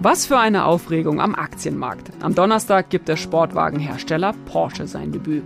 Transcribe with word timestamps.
Was 0.00 0.26
für 0.26 0.38
eine 0.38 0.66
Aufregung 0.66 1.20
am 1.20 1.34
Aktienmarkt. 1.34 2.12
Am 2.20 2.34
Donnerstag 2.34 2.90
gibt 2.90 3.08
der 3.08 3.16
Sportwagenhersteller 3.16 4.34
Porsche 4.44 4.86
sein 4.86 5.10
Debüt. 5.10 5.42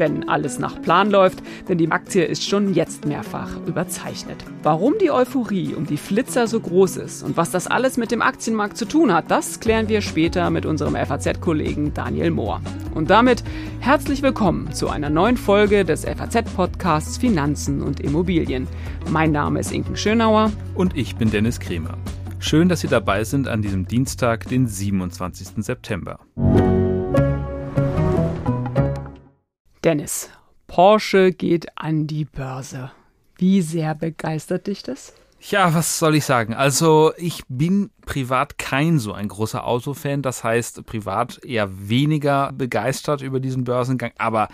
Wenn 0.00 0.26
alles 0.30 0.58
nach 0.58 0.80
Plan 0.80 1.10
läuft, 1.10 1.42
denn 1.68 1.76
die 1.76 1.90
Aktie 1.92 2.24
ist 2.24 2.48
schon 2.48 2.72
jetzt 2.72 3.04
mehrfach 3.04 3.50
überzeichnet. 3.66 4.42
Warum 4.62 4.94
die 4.98 5.10
Euphorie 5.10 5.74
um 5.74 5.84
die 5.84 5.98
Flitzer 5.98 6.46
so 6.46 6.58
groß 6.58 6.96
ist 6.96 7.22
und 7.22 7.36
was 7.36 7.50
das 7.50 7.66
alles 7.66 7.98
mit 7.98 8.10
dem 8.10 8.22
Aktienmarkt 8.22 8.78
zu 8.78 8.86
tun 8.86 9.12
hat, 9.12 9.30
das 9.30 9.60
klären 9.60 9.90
wir 9.90 10.00
später 10.00 10.48
mit 10.48 10.64
unserem 10.64 10.94
FAZ-Kollegen 10.94 11.92
Daniel 11.92 12.30
Mohr. 12.30 12.62
Und 12.94 13.10
damit 13.10 13.44
herzlich 13.80 14.22
willkommen 14.22 14.72
zu 14.72 14.88
einer 14.88 15.10
neuen 15.10 15.36
Folge 15.36 15.84
des 15.84 16.06
FAZ-Podcasts 16.06 17.18
Finanzen 17.18 17.82
und 17.82 18.00
Immobilien. 18.00 18.68
Mein 19.10 19.32
Name 19.32 19.60
ist 19.60 19.70
Inken 19.70 19.98
Schönauer. 19.98 20.50
Und 20.74 20.96
ich 20.96 21.16
bin 21.16 21.30
Dennis 21.30 21.60
Kremer. 21.60 21.98
Schön, 22.38 22.70
dass 22.70 22.80
Sie 22.80 22.88
dabei 22.88 23.24
sind 23.24 23.48
an 23.48 23.60
diesem 23.60 23.86
Dienstag, 23.86 24.48
den 24.48 24.66
27. 24.66 25.62
September. 25.62 26.20
Dennis, 29.82 30.28
Porsche 30.66 31.32
geht 31.32 31.66
an 31.78 32.06
die 32.06 32.26
Börse. 32.26 32.90
Wie 33.36 33.62
sehr 33.62 33.94
begeistert 33.94 34.66
dich 34.66 34.82
das? 34.82 35.14
Ja, 35.40 35.72
was 35.72 35.98
soll 35.98 36.16
ich 36.16 36.26
sagen? 36.26 36.52
Also 36.52 37.12
ich 37.16 37.44
bin 37.48 37.90
privat 38.04 38.58
kein 38.58 38.98
so 38.98 39.14
ein 39.14 39.28
großer 39.28 39.66
Autofan, 39.66 40.20
das 40.20 40.44
heißt 40.44 40.84
privat 40.84 41.42
eher 41.42 41.88
weniger 41.88 42.52
begeistert 42.52 43.22
über 43.22 43.40
diesen 43.40 43.64
Börsengang, 43.64 44.12
aber 44.18 44.48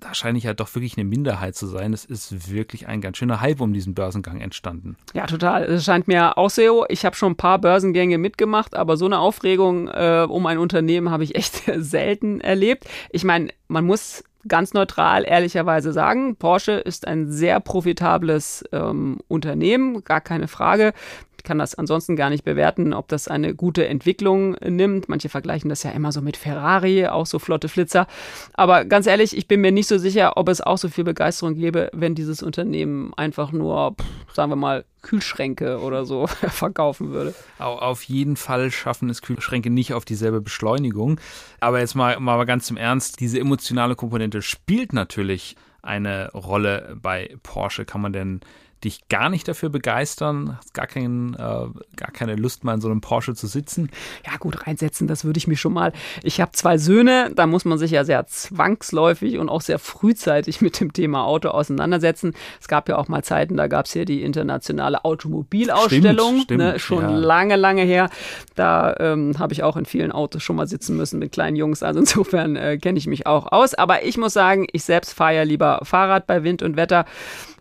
da 0.00 0.14
scheine 0.14 0.36
ich 0.36 0.44
ja 0.44 0.52
doch 0.52 0.74
wirklich 0.74 0.96
eine 0.96 1.04
Minderheit 1.04 1.56
zu 1.56 1.66
sein. 1.66 1.94
Es 1.94 2.04
ist 2.04 2.52
wirklich 2.52 2.86
ein 2.86 3.00
ganz 3.00 3.16
schöner 3.16 3.40
Hype 3.40 3.60
um 3.60 3.72
diesen 3.72 3.94
Börsengang 3.94 4.40
entstanden. 4.40 4.96
Ja, 5.14 5.26
total. 5.26 5.64
Es 5.64 5.86
scheint 5.86 6.06
mir 6.06 6.38
auch 6.38 6.50
so. 6.50 6.84
Ich 6.88 7.04
habe 7.04 7.16
schon 7.16 7.32
ein 7.32 7.36
paar 7.36 7.58
Börsengänge 7.58 8.18
mitgemacht, 8.18 8.76
aber 8.76 8.96
so 8.96 9.06
eine 9.06 9.18
Aufregung 9.18 9.88
äh, 9.88 10.26
um 10.28 10.46
ein 10.46 10.58
Unternehmen 10.58 11.10
habe 11.10 11.24
ich 11.24 11.34
echt 11.34 11.62
selten 11.78 12.40
erlebt. 12.40 12.84
Ich 13.10 13.24
meine, 13.24 13.48
man 13.66 13.86
muss 13.86 14.22
ganz 14.48 14.74
neutral 14.74 15.24
ehrlicherweise 15.24 15.92
sagen, 15.92 16.36
Porsche 16.36 16.72
ist 16.72 17.06
ein 17.06 17.30
sehr 17.30 17.60
profitables 17.60 18.64
ähm, 18.72 19.18
Unternehmen, 19.28 20.02
gar 20.04 20.20
keine 20.20 20.48
Frage 20.48 20.92
kann 21.48 21.58
das 21.58 21.74
ansonsten 21.74 22.14
gar 22.14 22.28
nicht 22.28 22.44
bewerten, 22.44 22.92
ob 22.92 23.08
das 23.08 23.26
eine 23.26 23.54
gute 23.54 23.88
Entwicklung 23.88 24.52
nimmt. 24.62 25.08
Manche 25.08 25.30
vergleichen 25.30 25.70
das 25.70 25.82
ja 25.82 25.90
immer 25.92 26.12
so 26.12 26.20
mit 26.20 26.36
Ferrari, 26.36 27.06
auch 27.06 27.24
so 27.24 27.38
flotte 27.38 27.68
Flitzer. 27.68 28.06
Aber 28.52 28.84
ganz 28.84 29.06
ehrlich, 29.06 29.34
ich 29.34 29.48
bin 29.48 29.62
mir 29.62 29.72
nicht 29.72 29.88
so 29.88 29.96
sicher, 29.96 30.36
ob 30.36 30.50
es 30.50 30.60
auch 30.60 30.76
so 30.76 30.88
viel 30.88 31.04
Begeisterung 31.04 31.54
gäbe, 31.54 31.88
wenn 31.94 32.14
dieses 32.14 32.42
Unternehmen 32.42 33.14
einfach 33.16 33.50
nur, 33.50 33.96
sagen 34.34 34.52
wir 34.52 34.56
mal, 34.56 34.84
Kühlschränke 35.02 35.80
oder 35.80 36.04
so 36.04 36.26
verkaufen 36.48 37.10
würde. 37.10 37.34
Auf 37.58 38.02
jeden 38.04 38.36
Fall 38.36 38.70
schaffen 38.70 39.10
es 39.10 39.22
Kühlschränke 39.22 39.70
nicht 39.70 39.94
auf 39.94 40.04
dieselbe 40.04 40.40
Beschleunigung. 40.40 41.20
Aber 41.60 41.80
jetzt 41.80 41.94
mal, 41.94 42.18
mal 42.20 42.44
ganz 42.44 42.70
im 42.70 42.76
Ernst, 42.76 43.20
diese 43.20 43.38
emotionale 43.40 43.96
Komponente 43.96 44.42
spielt 44.42 44.92
natürlich 44.92 45.56
eine 45.82 46.30
Rolle 46.32 46.96
bei 47.00 47.36
Porsche. 47.42 47.84
Kann 47.84 48.00
man 48.00 48.12
denn 48.12 48.40
dich 48.84 49.08
gar 49.08 49.28
nicht 49.28 49.48
dafür 49.48 49.68
begeistern, 49.68 50.56
hast 50.56 50.74
gar, 50.74 50.86
kein, 50.86 51.34
äh, 51.34 51.66
gar 51.96 52.10
keine 52.12 52.36
Lust 52.36 52.64
mal 52.64 52.74
in 52.74 52.80
so 52.80 52.88
einem 52.88 53.00
Porsche 53.00 53.34
zu 53.34 53.46
sitzen? 53.46 53.90
Ja 54.26 54.36
gut, 54.38 54.66
reinsetzen, 54.66 55.08
das 55.08 55.24
würde 55.24 55.38
ich 55.38 55.48
mich 55.48 55.60
schon 55.60 55.72
mal. 55.72 55.92
Ich 56.22 56.40
habe 56.40 56.52
zwei 56.52 56.78
Söhne, 56.78 57.32
da 57.34 57.46
muss 57.46 57.64
man 57.64 57.78
sich 57.78 57.90
ja 57.90 58.04
sehr 58.04 58.26
zwangsläufig 58.26 59.38
und 59.38 59.48
auch 59.48 59.60
sehr 59.60 59.78
frühzeitig 59.78 60.60
mit 60.60 60.80
dem 60.80 60.92
Thema 60.92 61.24
Auto 61.24 61.48
auseinandersetzen. 61.48 62.34
Es 62.60 62.68
gab 62.68 62.88
ja 62.88 62.96
auch 62.96 63.08
mal 63.08 63.24
Zeiten, 63.24 63.56
da 63.56 63.66
gab 63.66 63.86
es 63.86 63.92
hier 63.92 64.04
die 64.04 64.22
internationale 64.22 65.04
Automobilausstellung, 65.04 66.42
stimmt, 66.42 66.58
ne, 66.58 66.68
stimmt, 66.70 66.80
schon 66.80 67.02
ja. 67.02 67.16
lange, 67.16 67.56
lange 67.56 67.82
her. 67.82 68.10
Da 68.54 68.94
ähm, 68.98 69.38
habe 69.38 69.52
ich 69.52 69.62
auch 69.62 69.76
in 69.76 69.86
vielen 69.86 70.12
Autos 70.12 70.42
schon 70.42 70.56
mal 70.56 70.68
sitzen 70.68 70.96
müssen 70.96 71.18
mit 71.18 71.32
kleinen 71.32 71.56
Jungs, 71.56 71.82
also 71.82 72.00
insofern 72.00 72.56
äh, 72.56 72.78
kenne 72.78 72.98
ich 72.98 73.06
mich 73.06 73.26
auch 73.26 73.50
aus. 73.50 73.74
Aber 73.74 74.04
ich 74.04 74.16
muss 74.16 74.32
sagen, 74.32 74.66
ich 74.72 74.84
selbst 74.84 75.14
fahre 75.14 75.36
ja 75.36 75.42
lieber 75.42 75.80
Fahrrad 75.82 76.26
bei 76.26 76.44
Wind 76.44 76.62
und 76.62 76.76
Wetter. 76.76 77.04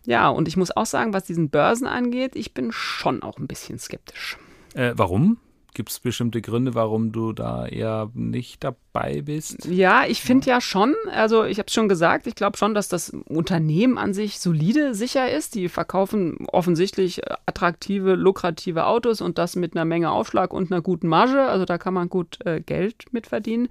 Ja, 0.08 0.30
und 0.30 0.48
ich 0.48 0.56
muss 0.56 0.76
auch 0.76 0.86
sagen, 0.86 1.12
was 1.14 1.26
diesen 1.26 1.50
Börsen 1.50 1.86
angeht, 1.86 2.38
ich 2.38 2.54
bin 2.54 2.72
schon 2.72 3.24
auch 3.24 3.38
ein 3.38 3.48
bisschen 3.48 3.78
skeptisch. 3.78 4.38
Äh, 4.74 4.94
warum? 4.96 5.38
Gibt 5.74 5.90
es 5.90 6.00
bestimmte 6.00 6.42
Gründe, 6.42 6.76
warum 6.76 7.12
du 7.12 7.34
da 7.34 7.68
eher 7.68 8.10
nicht 8.14 8.64
dabei 8.64 8.78
bist? 9.24 9.66
Ja, 9.66 10.06
ich 10.08 10.22
finde 10.22 10.50
ja 10.50 10.62
schon, 10.62 10.96
also 11.12 11.44
ich 11.44 11.60
habe 11.60 11.68
es 11.68 11.74
schon 11.74 11.90
gesagt, 11.90 12.28
ich 12.28 12.36
glaube 12.36 12.58
schon, 12.58 12.74
dass 12.74 12.88
das 12.88 13.12
Unternehmen 13.28 13.98
an 13.98 14.14
sich 14.14 14.40
solide, 14.40 14.94
sicher 14.94 15.32
ist. 15.32 15.56
Die 15.56 15.70
verkaufen 15.70 16.46
offensichtlich 16.52 17.22
attraktive, 17.46 18.16
lukrative 18.16 18.86
Autos 18.86 19.22
und 19.22 19.38
das 19.38 19.56
mit 19.56 19.76
einer 19.76 19.86
Menge 19.86 20.12
Aufschlag 20.12 20.54
und 20.54 20.72
einer 20.72 20.82
guten 20.82 21.08
Marge. 21.08 21.42
Also 21.42 21.66
da 21.66 21.78
kann 21.78 21.94
man 21.94 22.10
gut 22.10 22.40
äh, 22.46 22.62
Geld 22.62 23.06
mit 23.12 23.28
verdienen. 23.28 23.70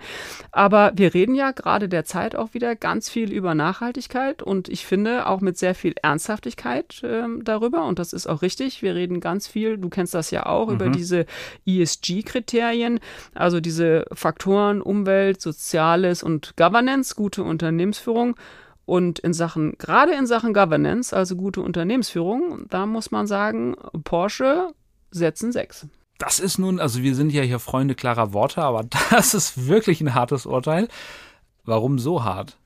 Aber 0.52 0.92
wir 0.94 1.14
reden 1.14 1.34
ja 1.34 1.50
gerade 1.50 1.88
derzeit 1.88 2.36
auch 2.36 2.54
wieder 2.54 2.76
ganz 2.76 3.08
viel 3.08 3.32
über 3.32 3.54
Nachhaltigkeit 3.54 4.42
und 4.42 4.68
ich 4.68 4.86
finde 4.86 5.26
auch 5.26 5.40
mit 5.40 5.58
sehr 5.58 5.74
viel 5.74 5.94
Ernsthaftigkeit 6.02 7.02
äh, 7.02 7.24
darüber. 7.42 7.86
Und 7.86 7.98
das 7.98 8.12
ist 8.12 8.26
auch 8.26 8.42
richtig. 8.42 8.82
Wir 8.82 8.94
reden 8.94 9.20
ganz 9.20 9.46
viel, 9.46 9.78
du 9.78 9.88
kennst 9.88 10.14
das 10.14 10.30
ja 10.30 10.46
auch, 10.46 10.68
mhm. 10.68 10.74
über 10.74 10.88
diese 10.88 11.26
ESG-Kriterien, 11.66 13.00
also 13.34 13.60
diese 13.60 14.04
Faktoren 14.12 14.80
Umwelt, 14.82 15.15
Soziales 15.38 16.22
und 16.22 16.56
Governance, 16.56 17.14
gute 17.14 17.42
Unternehmensführung. 17.42 18.36
Und 18.84 19.18
in 19.18 19.32
Sachen, 19.32 19.76
gerade 19.78 20.12
in 20.12 20.26
Sachen 20.26 20.54
Governance, 20.54 21.12
also 21.12 21.34
gute 21.34 21.60
Unternehmensführung, 21.60 22.66
da 22.68 22.86
muss 22.86 23.10
man 23.10 23.26
sagen, 23.26 23.74
Porsche 24.04 24.68
setzen 25.10 25.50
sechs. 25.50 25.88
Das 26.18 26.38
ist 26.38 26.58
nun, 26.58 26.80
also 26.80 27.02
wir 27.02 27.14
sind 27.14 27.32
ja 27.32 27.42
hier 27.42 27.58
Freunde 27.58 27.94
klarer 27.94 28.32
Worte, 28.32 28.62
aber 28.62 28.84
das 29.10 29.34
ist 29.34 29.66
wirklich 29.66 30.00
ein 30.00 30.14
hartes 30.14 30.46
Urteil. 30.46 30.88
Warum 31.64 31.98
so 31.98 32.22
hart? 32.24 32.56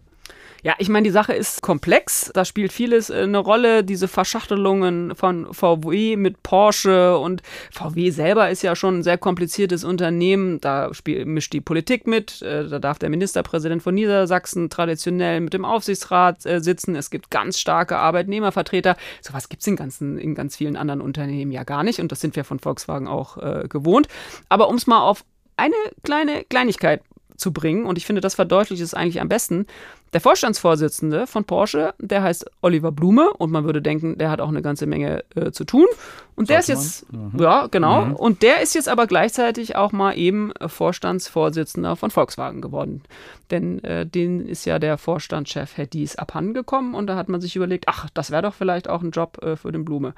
Ja, 0.63 0.75
ich 0.79 0.89
meine, 0.89 1.05
die 1.05 1.11
Sache 1.11 1.33
ist 1.33 1.63
komplex. 1.63 2.31
Da 2.35 2.45
spielt 2.45 2.73
vieles 2.73 3.11
äh, 3.11 3.23
eine 3.23 3.39
Rolle. 3.39 3.85
Diese 3.85 4.09
Verschachtelungen 4.09 5.15
von 5.15 5.53
VW 5.53 6.17
mit 6.17 6.43
Porsche 6.43 7.19
und 7.19 7.43
VW 7.73 8.11
selber 8.11 8.51
ist 8.51 8.63
ja 8.63 8.77
schon 8.77 8.99
ein 8.99 9.03
sehr 9.03 9.19
kompliziertes 9.19 9.85
Unternehmen. 9.85 10.61
Da 10.61 10.93
spiel, 10.93 11.25
mischt 11.25 11.53
die 11.53 11.61
Politik 11.61 12.07
mit. 12.07 12.43
Äh, 12.43 12.69
da 12.69 12.79
darf 12.79 12.99
der 12.99 13.11
Ministerpräsident 13.11 13.83
von 13.83 13.95
Niedersachsen 13.95 14.69
traditionell 14.71 15.41
mit 15.41 15.55
dem 15.55 15.65
Aufsichtsrat 15.65 16.45
äh, 16.45 16.61
sitzen. 16.61 16.95
Es 16.95 17.11
gibt 17.11 17.31
ganz 17.31 17.59
starke 17.59 17.97
Arbeitnehmervertreter. 17.97 18.97
Sowas 19.23 19.49
gibt 19.49 19.63
es 19.63 20.01
in, 20.01 20.19
in 20.19 20.35
ganz 20.35 20.57
vielen 20.57 20.77
anderen 20.77 21.01
Unternehmen 21.01 21.53
ja 21.53 21.65
gar 21.65 21.83
nicht. 21.83 22.01
Und 22.01 22.13
das 22.13 22.21
sind 22.21 22.37
wir 22.37 22.45
von 22.45 22.59
Volkswagen 22.59 23.09
auch 23.09 23.39
äh, 23.39 23.67
gewohnt. 23.69 24.09
Aber 24.49 24.69
um 24.69 24.77
es 24.77 24.87
mal 24.87 25.01
auf 25.01 25.25
eine 25.57 25.75
kleine 26.03 26.45
Kleinigkeit 26.45 27.03
zu 27.41 27.53
bringen, 27.53 27.87
und 27.87 27.99
ich 27.99 28.07
finde, 28.07 28.21
das 28.21 28.35
verdeutlicht 28.35 28.83
es 28.83 28.95
eigentlich 28.95 29.21
am 29.21 29.29
besten. 29.29 29.67
Der 30.13 30.21
Vorstandsvorsitzende 30.21 31.27
von 31.27 31.45
Porsche, 31.45 31.95
der 31.99 32.23
heißt 32.23 32.51
Oliver 32.63 32.91
Blume 32.91 33.33
und 33.33 33.51
man 33.51 33.65
würde 33.65 33.81
denken, 33.81 34.19
der 34.19 34.31
hat 34.31 34.41
auch 34.41 34.49
eine 34.49 34.61
ganze 34.61 34.87
Menge 34.87 35.25
äh, 35.37 35.53
zu 35.53 35.65
tun. 35.65 35.87
Und 36.35 36.49
Sollte 36.49 36.53
der 36.53 36.59
ist 36.59 36.69
jetzt, 36.69 37.13
mhm. 37.13 37.33
ja, 37.39 37.69
genau, 37.69 38.07
mhm. 38.07 38.17
und 38.17 38.43
der 38.43 38.61
ist 38.61 38.75
jetzt 38.75 38.89
aber 38.89 39.07
gleichzeitig 39.07 39.77
auch 39.77 39.93
mal 39.93 40.19
eben 40.19 40.53
Vorstandsvorsitzender 40.65 41.97
von 41.97 42.11
Volkswagen 42.11 42.61
geworden. 42.61 43.03
Denn 43.51 43.83
äh, 43.85 44.05
den 44.05 44.47
ist 44.47 44.65
ja 44.65 44.79
der 44.79 44.99
Vorstandschef 44.99 45.77
Herr 45.77 45.87
Dies 45.87 46.17
abhandengekommen 46.17 46.95
und 46.95 47.07
da 47.07 47.17
hat 47.17 47.29
man 47.29 47.41
sich 47.41 47.57
überlegt, 47.57 47.85
ach, 47.87 48.09
das 48.13 48.31
wäre 48.31 48.43
doch 48.43 48.55
vielleicht 48.55 48.89
auch 48.89 49.03
ein 49.03 49.13
Job 49.13 49.39
äh, 49.43 49.57
für 49.57 49.71
den 49.71 49.85
Blume. 49.85 50.15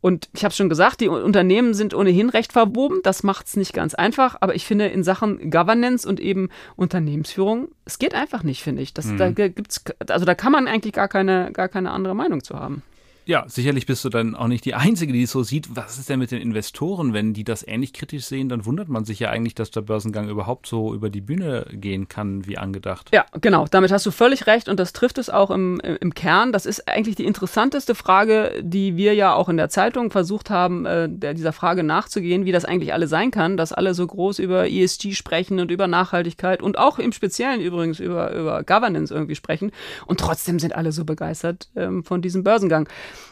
Und 0.00 0.28
ich 0.34 0.44
habe 0.44 0.54
schon 0.54 0.68
gesagt, 0.68 1.00
die 1.00 1.08
Unternehmen 1.08 1.74
sind 1.74 1.94
ohnehin 1.94 2.30
recht 2.30 2.52
verwoben. 2.52 3.00
Das 3.02 3.22
macht 3.22 3.46
es 3.46 3.56
nicht 3.56 3.74
ganz 3.74 3.94
einfach. 3.94 4.36
Aber 4.40 4.54
ich 4.54 4.64
finde, 4.64 4.86
in 4.86 5.04
Sachen 5.04 5.50
Governance 5.50 6.08
und 6.08 6.20
eben 6.20 6.48
Unternehmensführung, 6.76 7.68
es 7.84 7.98
geht 7.98 8.14
einfach 8.14 8.42
nicht, 8.42 8.62
finde 8.62 8.82
ich. 8.82 8.94
Das, 8.94 9.06
mhm. 9.06 9.18
Da 9.18 9.30
gibt's, 9.30 9.84
also 10.08 10.24
da 10.24 10.34
kann 10.34 10.52
man 10.52 10.68
eigentlich 10.68 10.94
gar 10.94 11.08
keine, 11.08 11.50
gar 11.52 11.68
keine 11.68 11.90
andere 11.90 12.14
Meinung 12.14 12.42
zu 12.42 12.58
haben. 12.58 12.82
Ja, 13.26 13.44
sicherlich 13.46 13.86
bist 13.86 14.04
du 14.04 14.08
dann 14.08 14.34
auch 14.34 14.48
nicht 14.48 14.64
die 14.64 14.74
Einzige, 14.74 15.12
die 15.12 15.22
es 15.22 15.30
so 15.30 15.42
sieht. 15.42 15.76
Was 15.76 15.98
ist 15.98 16.08
denn 16.08 16.18
mit 16.18 16.30
den 16.30 16.40
Investoren? 16.40 17.12
Wenn 17.12 17.32
die 17.32 17.44
das 17.44 17.66
ähnlich 17.66 17.92
kritisch 17.92 18.24
sehen, 18.24 18.48
dann 18.48 18.64
wundert 18.66 18.88
man 18.88 19.04
sich 19.04 19.20
ja 19.20 19.30
eigentlich, 19.30 19.54
dass 19.54 19.70
der 19.70 19.82
Börsengang 19.82 20.28
überhaupt 20.28 20.66
so 20.66 20.94
über 20.94 21.10
die 21.10 21.20
Bühne 21.20 21.66
gehen 21.70 22.08
kann, 22.08 22.46
wie 22.46 22.58
angedacht. 22.58 23.10
Ja, 23.12 23.26
genau. 23.40 23.66
Damit 23.70 23.92
hast 23.92 24.06
du 24.06 24.10
völlig 24.10 24.46
recht 24.46 24.68
und 24.68 24.80
das 24.80 24.92
trifft 24.92 25.18
es 25.18 25.30
auch 25.30 25.50
im, 25.50 25.80
im 25.80 26.14
Kern. 26.14 26.52
Das 26.52 26.66
ist 26.66 26.88
eigentlich 26.88 27.16
die 27.16 27.24
interessanteste 27.24 27.94
Frage, 27.94 28.54
die 28.62 28.96
wir 28.96 29.14
ja 29.14 29.34
auch 29.34 29.48
in 29.48 29.56
der 29.56 29.68
Zeitung 29.68 30.10
versucht 30.10 30.50
haben, 30.50 30.86
äh, 30.86 31.08
dieser 31.34 31.52
Frage 31.52 31.82
nachzugehen, 31.82 32.44
wie 32.46 32.52
das 32.52 32.64
eigentlich 32.64 32.92
alle 32.92 33.06
sein 33.06 33.30
kann, 33.30 33.56
dass 33.56 33.72
alle 33.72 33.94
so 33.94 34.06
groß 34.06 34.38
über 34.38 34.68
ESG 34.68 35.12
sprechen 35.12 35.60
und 35.60 35.70
über 35.70 35.86
Nachhaltigkeit 35.86 36.62
und 36.62 36.78
auch 36.78 36.98
im 36.98 37.12
Speziellen 37.12 37.60
übrigens 37.60 38.00
über, 38.00 38.32
über 38.34 38.64
Governance 38.64 39.12
irgendwie 39.12 39.34
sprechen 39.34 39.72
und 40.06 40.20
trotzdem 40.20 40.58
sind 40.58 40.74
alle 40.74 40.92
so 40.92 41.04
begeistert 41.04 41.68
ähm, 41.76 42.02
von 42.02 42.22
diesem 42.22 42.42
Börsengang. 42.42 42.88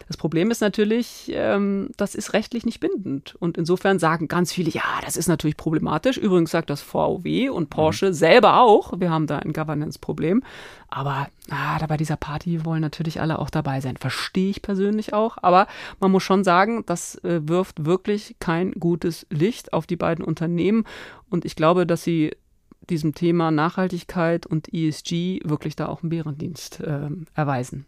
Das 0.07 0.17
Problem 0.17 0.51
ist 0.51 0.61
natürlich, 0.61 1.31
ähm, 1.35 1.91
das 1.97 2.15
ist 2.15 2.33
rechtlich 2.33 2.65
nicht 2.65 2.81
bindend. 2.81 3.35
Und 3.39 3.59
insofern 3.59 3.99
sagen 3.99 4.27
ganz 4.27 4.53
viele, 4.53 4.71
ja, 4.71 4.83
das 5.05 5.17
ist 5.17 5.29
natürlich 5.29 5.57
problematisch. 5.57 6.17
Übrigens 6.17 6.51
sagt 6.51 6.71
das 6.71 6.81
VW 6.81 7.51
und 7.51 7.69
Porsche 7.69 8.07
mhm. 8.07 8.15
selber 8.15 8.61
auch, 8.61 8.99
wir 8.99 9.11
haben 9.11 9.27
da 9.27 9.39
ein 9.39 9.53
Governance-Problem. 9.53 10.43
Aber 10.89 11.29
ah, 11.51 11.79
da 11.79 11.87
bei 11.87 11.99
dieser 11.99 12.17
Party 12.17 12.65
wollen 12.65 12.81
natürlich 12.81 13.21
alle 13.21 13.39
auch 13.39 13.51
dabei 13.51 13.81
sein. 13.81 13.99
Verstehe 13.99 14.51
ich 14.51 14.63
persönlich 14.63 15.13
auch. 15.13 15.37
Aber 15.43 15.67
man 16.01 16.11
muss 16.11 16.23
schon 16.23 16.43
sagen, 16.45 16.85
das 16.87 17.17
äh, 17.25 17.47
wirft 17.47 17.85
wirklich 17.85 18.37
kein 18.41 18.73
gutes 18.73 19.27
Licht 19.31 19.75
auf 19.75 19.87
die 19.87 19.97
beiden 19.97 20.25
Unternehmen. 20.25 20.85
Und 21.29 21.45
ich 21.45 21.57
glaube, 21.57 21.87
dass 21.87 22.03
sie 22.03 22.33
diesem 22.89 23.15
Thema 23.15 23.51
Nachhaltigkeit 23.51 24.47
und 24.47 24.73
ESG 24.73 25.41
wirklich 25.45 25.77
da 25.77 25.89
auch 25.89 26.03
einen 26.03 26.11
Bärendienst 26.11 26.81
äh, 26.81 27.11
erweisen. 27.35 27.87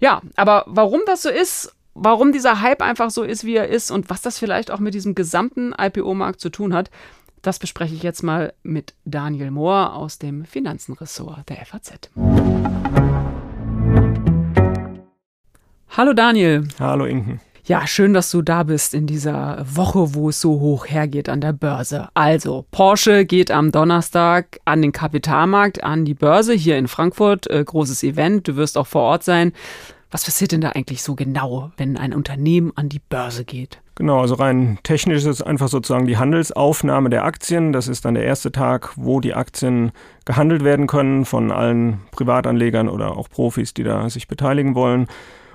Ja, 0.00 0.22
aber 0.34 0.64
warum 0.66 1.02
das 1.04 1.22
so 1.22 1.28
ist, 1.28 1.76
warum 1.92 2.32
dieser 2.32 2.62
Hype 2.62 2.80
einfach 2.80 3.10
so 3.10 3.22
ist, 3.22 3.44
wie 3.44 3.56
er 3.56 3.68
ist 3.68 3.90
und 3.90 4.08
was 4.08 4.22
das 4.22 4.38
vielleicht 4.38 4.70
auch 4.70 4.78
mit 4.78 4.94
diesem 4.94 5.14
gesamten 5.14 5.74
IPO-Markt 5.78 6.40
zu 6.40 6.48
tun 6.48 6.72
hat, 6.72 6.90
das 7.42 7.58
bespreche 7.58 7.94
ich 7.94 8.02
jetzt 8.02 8.22
mal 8.22 8.54
mit 8.62 8.94
Daniel 9.04 9.50
Mohr 9.50 9.94
aus 9.94 10.18
dem 10.18 10.46
Finanzenressort 10.46 11.48
der 11.50 11.66
FAZ. 11.66 12.10
Hallo 15.90 16.14
Daniel. 16.14 16.66
Hallo 16.78 17.04
Inken. 17.04 17.40
Ja, 17.70 17.86
schön, 17.86 18.14
dass 18.14 18.32
du 18.32 18.42
da 18.42 18.64
bist 18.64 18.94
in 18.94 19.06
dieser 19.06 19.64
Woche, 19.64 20.16
wo 20.16 20.30
es 20.30 20.40
so 20.40 20.58
hoch 20.58 20.86
hergeht 20.88 21.28
an 21.28 21.40
der 21.40 21.52
Börse. 21.52 22.08
Also, 22.14 22.64
Porsche 22.72 23.24
geht 23.24 23.52
am 23.52 23.70
Donnerstag 23.70 24.58
an 24.64 24.82
den 24.82 24.90
Kapitalmarkt, 24.90 25.84
an 25.84 26.04
die 26.04 26.14
Börse 26.14 26.52
hier 26.52 26.78
in 26.78 26.88
Frankfurt. 26.88 27.48
Äh, 27.48 27.62
großes 27.62 28.02
Event, 28.02 28.48
du 28.48 28.56
wirst 28.56 28.76
auch 28.76 28.88
vor 28.88 29.02
Ort 29.02 29.22
sein. 29.22 29.52
Was 30.10 30.24
passiert 30.24 30.50
denn 30.50 30.62
da 30.62 30.70
eigentlich 30.70 31.04
so 31.04 31.14
genau, 31.14 31.70
wenn 31.76 31.96
ein 31.96 32.12
Unternehmen 32.12 32.72
an 32.74 32.88
die 32.88 32.98
Börse 32.98 33.44
geht? 33.44 33.78
Genau, 33.94 34.20
also 34.20 34.34
rein 34.34 34.80
technisch 34.82 35.18
ist 35.18 35.26
es 35.26 35.40
einfach 35.40 35.68
sozusagen 35.68 36.06
die 36.06 36.16
Handelsaufnahme 36.16 37.08
der 37.08 37.24
Aktien. 37.24 37.72
Das 37.72 37.86
ist 37.86 38.04
dann 38.04 38.14
der 38.14 38.24
erste 38.24 38.50
Tag, 38.50 38.94
wo 38.96 39.20
die 39.20 39.34
Aktien 39.34 39.92
gehandelt 40.24 40.64
werden 40.64 40.88
können 40.88 41.24
von 41.24 41.52
allen 41.52 42.00
Privatanlegern 42.10 42.88
oder 42.88 43.16
auch 43.16 43.28
Profis, 43.28 43.74
die 43.74 43.84
da 43.84 44.10
sich 44.10 44.26
beteiligen 44.26 44.74
wollen. 44.74 45.06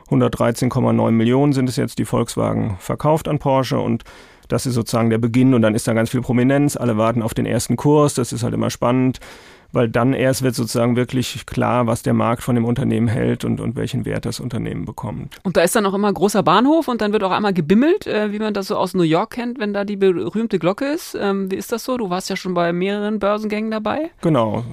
113,9 0.10 1.12
Millionen 1.12 1.54
sind 1.54 1.70
es 1.70 1.76
jetzt, 1.76 1.98
die 1.98 2.06
Volkswagen 2.06 2.78
verkauft 2.80 3.28
an 3.28 3.40
Porsche 3.40 3.80
und 3.80 4.04
das 4.48 4.66
ist 4.66 4.76
sozusagen 4.76 5.10
der 5.10 5.18
Beginn 5.18 5.54
und 5.54 5.62
dann 5.62 5.76
ist 5.76 5.88
da 5.88 5.94
ganz 5.94 6.10
viel 6.10 6.22
Prominenz. 6.22 6.78
Alle 6.78 6.98
warten 6.98 7.22
auf 7.22 7.34
den 7.34 7.46
ersten 7.46 7.76
Kurs, 7.76 8.14
das 8.14 8.34
ist 8.34 8.44
halt 8.44 8.54
immer 8.54 8.70
spannend 8.70 9.20
weil 9.76 9.90
dann 9.90 10.14
erst 10.14 10.42
wird 10.42 10.56
sozusagen 10.56 10.96
wirklich 10.96 11.46
klar, 11.46 11.86
was 11.86 12.02
der 12.02 12.14
Markt 12.14 12.44
von 12.44 12.56
dem 12.56 12.64
Unternehmen 12.64 13.10
hält 13.10 13.44
und, 13.44 13.60
und 13.60 13.76
welchen 13.76 14.06
Wert 14.06 14.26
das 14.26 14.40
Unternehmen 14.40 14.86
bekommt. 14.86 15.36
Und 15.44 15.58
da 15.58 15.62
ist 15.62 15.76
dann 15.76 15.86
auch 15.86 15.94
immer 15.94 16.12
großer 16.12 16.44
Bahnhof 16.44 16.88
und 16.88 17.02
dann 17.02 17.12
wird 17.12 17.24
auch 17.24 17.32
einmal 17.32 17.54
gebimmelt, 17.54 18.08
äh, 18.08 18.32
wie 18.32 18.40
man 18.40 18.54
das 18.54 18.68
so 18.68 18.78
aus 18.78 18.94
New 18.94 19.04
York 19.04 19.32
kennt, 19.32 19.60
wenn 19.60 19.74
da 19.74 19.84
die 19.84 19.98
berühmte 19.98 20.60
Glocke 20.60 20.86
ist. 20.86 21.18
Ähm, 21.20 21.52
wie 21.52 21.56
ist 21.56 21.74
das 21.74 21.84
so? 21.84 21.98
Du 21.98 22.10
warst 22.10 22.30
ja 22.30 22.38
schon 22.38 22.54
bei 22.54 22.72
mehreren 22.72 23.20
Börsengängen 23.20 23.70
dabei. 23.70 24.12
Genau. 24.22 24.64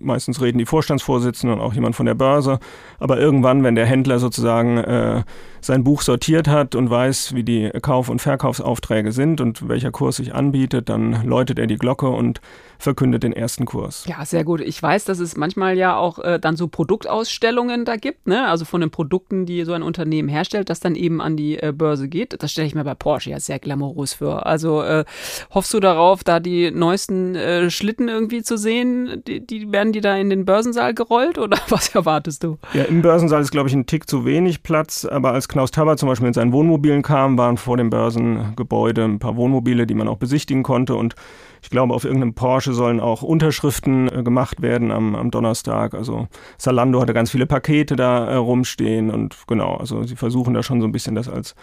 Meistens 0.00 0.40
reden 0.40 0.56
die 0.56 0.66
Vorstandsvorsitzenden 0.66 1.58
und 1.58 1.64
auch 1.64 1.74
jemand 1.74 1.94
von 1.94 2.06
der 2.06 2.14
Börse. 2.14 2.58
Aber 2.98 3.20
irgendwann, 3.20 3.62
wenn 3.62 3.74
der 3.74 3.86
Händler 3.86 4.18
sozusagen 4.18 4.78
äh, 4.78 5.24
sein 5.60 5.84
Buch 5.84 6.02
sortiert 6.02 6.48
hat 6.48 6.74
und 6.74 6.90
weiß, 6.90 7.34
wie 7.34 7.42
die 7.42 7.70
Kauf- 7.82 8.08
und 8.08 8.20
Verkaufsaufträge 8.20 9.12
sind 9.12 9.40
und 9.40 9.68
welcher 9.68 9.90
Kurs 9.90 10.16
sich 10.16 10.34
anbietet, 10.34 10.88
dann 10.88 11.26
läutet 11.26 11.58
er 11.58 11.66
die 11.66 11.76
Glocke 11.76 12.08
und 12.08 12.40
verkündet 12.78 13.24
den 13.24 13.32
ersten 13.32 13.66
Kurs. 13.66 14.04
Ja, 14.06 14.24
sehr 14.24 14.44
gut. 14.44 14.60
Ich 14.60 14.80
weiß, 14.80 15.04
dass 15.04 15.18
es 15.18 15.36
manchmal 15.36 15.76
ja 15.76 15.96
auch 15.96 16.20
äh, 16.20 16.38
dann 16.38 16.56
so 16.56 16.68
Produktausstellungen 16.68 17.84
da 17.84 17.96
gibt, 17.96 18.28
ne? 18.28 18.46
also 18.46 18.64
von 18.64 18.80
den 18.80 18.90
Produkten, 18.90 19.46
die 19.46 19.64
so 19.64 19.72
ein 19.72 19.82
Unternehmen 19.82 20.28
herstellt, 20.28 20.70
das 20.70 20.80
dann 20.80 20.94
eben 20.94 21.20
an 21.20 21.36
die 21.36 21.58
äh, 21.58 21.72
Börse 21.76 22.08
geht. 22.08 22.40
Das 22.40 22.52
stelle 22.52 22.68
ich 22.68 22.74
mir 22.74 22.84
bei 22.84 22.94
Porsche 22.94 23.30
ja 23.30 23.40
sehr 23.40 23.58
glamourös 23.58 24.14
vor. 24.14 24.46
Also 24.46 24.82
äh, 24.82 25.04
hoffst 25.50 25.74
du 25.74 25.80
darauf, 25.80 26.22
da 26.22 26.38
die 26.38 26.70
neuesten 26.70 27.34
äh, 27.34 27.70
Schlitten 27.70 28.08
irgendwie 28.08 28.42
zu 28.42 28.56
sehen? 28.56 29.22
Die, 29.26 29.44
die, 29.44 29.72
werden 29.72 29.92
die 29.92 30.00
da 30.00 30.16
in 30.16 30.30
den 30.30 30.44
Börsensaal 30.44 30.94
gerollt 30.94 31.38
oder 31.38 31.58
was 31.68 31.94
erwartest 31.94 32.44
du? 32.44 32.58
Ja, 32.74 32.84
im 32.84 33.02
Börsensaal 33.02 33.42
ist, 33.42 33.50
glaube 33.50 33.68
ich, 33.68 33.74
ein 33.74 33.86
Tick 33.86 34.08
zu 34.08 34.24
wenig 34.24 34.62
Platz, 34.62 35.04
aber 35.04 35.32
als 35.32 35.47
Knaus 35.48 35.70
Taber 35.70 35.96
zum 35.96 36.08
Beispiel 36.08 36.26
mit 36.26 36.34
seinen 36.34 36.52
Wohnmobilen 36.52 37.02
kam, 37.02 37.38
waren 37.38 37.56
vor 37.56 37.76
dem 37.76 37.90
Börsengebäude 37.90 39.04
ein 39.04 39.18
paar 39.18 39.36
Wohnmobile, 39.36 39.86
die 39.86 39.94
man 39.94 40.06
auch 40.06 40.18
besichtigen 40.18 40.62
konnte 40.62 40.94
und 40.94 41.14
ich 41.62 41.70
glaube, 41.70 41.94
auf 41.94 42.04
irgendeinem 42.04 42.34
Porsche 42.34 42.72
sollen 42.72 43.00
auch 43.00 43.22
Unterschriften 43.22 44.08
äh, 44.08 44.22
gemacht 44.22 44.62
werden 44.62 44.90
am, 44.90 45.14
am 45.14 45.30
Donnerstag. 45.30 45.94
Also 45.94 46.28
Salando 46.56 47.00
hatte 47.00 47.14
ganz 47.14 47.30
viele 47.30 47.46
Pakete 47.46 47.96
da 47.96 48.28
äh, 48.28 48.36
rumstehen 48.36 49.10
und 49.10 49.36
genau, 49.46 49.76
also 49.76 50.04
sie 50.04 50.16
versuchen 50.16 50.54
da 50.54 50.62
schon 50.62 50.80
so 50.80 50.86
ein 50.86 50.92
bisschen 50.92 51.14
das 51.14 51.28
als 51.28 51.54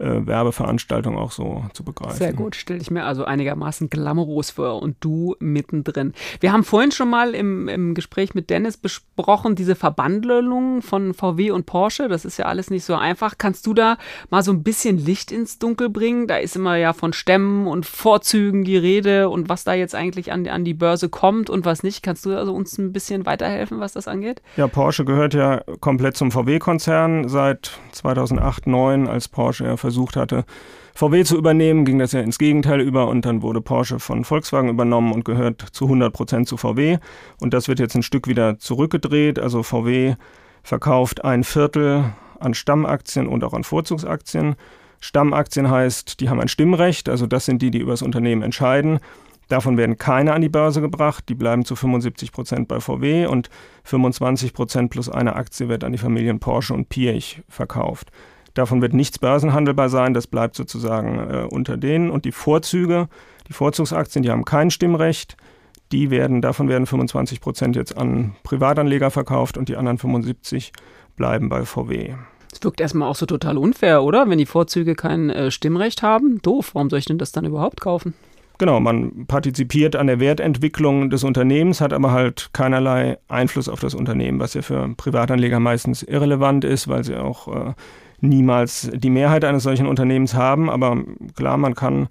äh, 0.00 0.26
Werbeveranstaltung 0.26 1.16
auch 1.16 1.32
so 1.32 1.64
zu 1.72 1.84
begreifen. 1.84 2.16
Sehr 2.16 2.32
gut, 2.32 2.56
stelle 2.56 2.80
ich 2.80 2.90
mir 2.90 3.04
also 3.04 3.24
einigermaßen 3.24 3.90
glamourös 3.90 4.50
vor 4.50 4.82
und 4.82 4.96
du 5.00 5.36
mittendrin. 5.38 6.14
Wir 6.40 6.52
haben 6.52 6.64
vorhin 6.64 6.92
schon 6.92 7.10
mal 7.10 7.34
im, 7.34 7.68
im 7.68 7.94
Gespräch 7.94 8.34
mit 8.34 8.50
Dennis 8.50 8.76
besprochen, 8.76 9.54
diese 9.54 9.74
Verbandelung 9.74 10.82
von 10.82 11.14
VW 11.14 11.50
und 11.50 11.66
Porsche, 11.66 12.08
das 12.08 12.24
ist 12.24 12.38
ja 12.38 12.46
alles 12.46 12.70
nicht 12.70 12.84
so 12.84 12.94
einfach. 12.94 13.34
Kannst 13.38 13.66
du 13.66 13.74
da 13.74 13.96
mal 14.30 14.42
so 14.42 14.52
ein 14.52 14.62
bisschen 14.62 14.98
Licht 14.98 15.32
ins 15.32 15.58
Dunkel 15.58 15.90
bringen? 15.90 16.26
Da 16.26 16.36
ist 16.36 16.56
immer 16.56 16.76
ja 16.76 16.92
von 16.92 17.12
Stämmen 17.12 17.66
und 17.66 17.86
Vorzügen 17.86 18.64
die 18.64 18.76
Rede 18.76 19.28
und 19.28 19.48
was 19.48 19.64
da 19.64 19.74
jetzt 19.74 19.94
eigentlich 19.94 20.32
an, 20.32 20.46
an 20.48 20.64
die 20.64 20.74
Börse 20.74 21.08
kommt 21.08 21.50
und 21.50 21.64
was 21.64 21.82
nicht. 21.82 22.02
Kannst 22.02 22.24
du 22.26 22.36
also 22.36 22.54
uns 22.54 22.78
ein 22.78 22.92
bisschen 22.92 23.26
weiterhelfen, 23.26 23.80
was 23.80 23.92
das 23.92 24.08
angeht? 24.08 24.42
Ja, 24.56 24.66
Porsche 24.66 25.04
gehört 25.04 25.34
ja 25.34 25.62
komplett 25.80 26.16
zum 26.16 26.30
VW-Konzern 26.30 27.28
seit 27.28 27.78
2008, 27.92 28.60
2009, 28.64 29.08
als 29.08 29.28
Porsche 29.28 29.64
ja 29.64 29.76
versucht 29.90 30.16
hatte, 30.16 30.44
VW 30.94 31.24
zu 31.24 31.36
übernehmen, 31.36 31.84
ging 31.84 31.98
das 31.98 32.12
ja 32.12 32.20
ins 32.20 32.38
Gegenteil 32.38 32.80
über 32.80 33.08
und 33.08 33.24
dann 33.24 33.42
wurde 33.42 33.60
Porsche 33.60 33.98
von 33.98 34.24
Volkswagen 34.24 34.68
übernommen 34.68 35.12
und 35.12 35.24
gehört 35.24 35.60
zu 35.72 35.84
100 35.84 36.12
Prozent 36.12 36.48
zu 36.48 36.56
VW. 36.56 36.98
Und 37.40 37.54
das 37.54 37.68
wird 37.68 37.78
jetzt 37.78 37.94
ein 37.94 38.02
Stück 38.02 38.26
wieder 38.26 38.58
zurückgedreht. 38.58 39.38
Also 39.38 39.62
VW 39.62 40.14
verkauft 40.62 41.24
ein 41.24 41.44
Viertel 41.44 42.12
an 42.38 42.54
Stammaktien 42.54 43.26
und 43.26 43.44
auch 43.44 43.54
an 43.54 43.64
Vorzugsaktien. 43.64 44.56
Stammaktien 45.00 45.70
heißt, 45.70 46.20
die 46.20 46.28
haben 46.28 46.40
ein 46.40 46.48
Stimmrecht, 46.48 47.08
also 47.08 47.26
das 47.26 47.46
sind 47.46 47.62
die, 47.62 47.70
die 47.70 47.78
über 47.78 47.92
das 47.92 48.02
Unternehmen 48.02 48.42
entscheiden. 48.42 49.00
Davon 49.48 49.76
werden 49.76 49.96
keine 49.96 50.32
an 50.32 50.42
die 50.42 50.48
Börse 50.48 50.80
gebracht, 50.80 51.24
die 51.28 51.34
bleiben 51.34 51.64
zu 51.64 51.74
75 51.74 52.30
Prozent 52.30 52.68
bei 52.68 52.78
VW 52.78 53.26
und 53.26 53.50
25 53.84 54.52
Prozent 54.52 54.90
plus 54.90 55.08
eine 55.08 55.34
Aktie 55.34 55.68
wird 55.68 55.82
an 55.82 55.92
die 55.92 55.98
Familien 55.98 56.38
Porsche 56.38 56.74
und 56.74 56.88
Piech 56.88 57.42
verkauft. 57.48 58.12
Davon 58.54 58.82
wird 58.82 58.92
nichts 58.92 59.18
börsenhandelbar 59.18 59.88
sein, 59.88 60.14
das 60.14 60.26
bleibt 60.26 60.56
sozusagen 60.56 61.18
äh, 61.18 61.46
unter 61.50 61.76
denen. 61.76 62.10
Und 62.10 62.24
die 62.24 62.32
Vorzüge, 62.32 63.08
die 63.48 63.52
Vorzugsaktien, 63.52 64.22
die 64.22 64.30
haben 64.30 64.44
kein 64.44 64.70
Stimmrecht. 64.70 65.36
Die 65.92 66.10
werden, 66.10 66.40
davon 66.40 66.68
werden 66.68 66.86
25 66.86 67.40
Prozent 67.40 67.76
jetzt 67.76 67.96
an 67.96 68.36
Privatanleger 68.44 69.10
verkauft 69.10 69.58
und 69.58 69.68
die 69.68 69.76
anderen 69.76 69.98
75 69.98 70.72
bleiben 71.16 71.48
bei 71.48 71.64
VW. 71.64 72.14
Das 72.50 72.62
wirkt 72.62 72.80
erstmal 72.80 73.08
auch 73.08 73.16
so 73.16 73.26
total 73.26 73.58
unfair, 73.58 74.02
oder? 74.02 74.28
Wenn 74.28 74.38
die 74.38 74.46
Vorzüge 74.46 74.94
kein 74.94 75.30
äh, 75.30 75.50
Stimmrecht 75.50 76.02
haben. 76.02 76.40
Doof, 76.42 76.70
warum 76.74 76.90
soll 76.90 76.98
ich 76.98 77.04
denn 77.04 77.18
das 77.18 77.32
dann 77.32 77.44
überhaupt 77.44 77.80
kaufen? 77.80 78.14
Genau, 78.58 78.78
man 78.78 79.26
partizipiert 79.26 79.96
an 79.96 80.06
der 80.06 80.20
Wertentwicklung 80.20 81.08
des 81.08 81.24
Unternehmens, 81.24 81.80
hat 81.80 81.94
aber 81.94 82.12
halt 82.12 82.50
keinerlei 82.52 83.16
Einfluss 83.26 83.70
auf 83.70 83.80
das 83.80 83.94
Unternehmen, 83.94 84.38
was 84.38 84.52
ja 84.52 84.60
für 84.60 84.86
Privatanleger 84.96 85.60
meistens 85.60 86.02
irrelevant 86.02 86.64
ist, 86.64 86.86
weil 86.86 87.02
sie 87.02 87.16
auch 87.16 87.48
äh, 87.48 87.72
niemals 88.20 88.90
die 88.92 89.10
Mehrheit 89.10 89.44
eines 89.44 89.62
solchen 89.62 89.86
Unternehmens 89.86 90.34
haben. 90.34 90.70
Aber 90.70 91.02
klar, 91.36 91.56
man 91.56 91.74
kann 91.74 92.08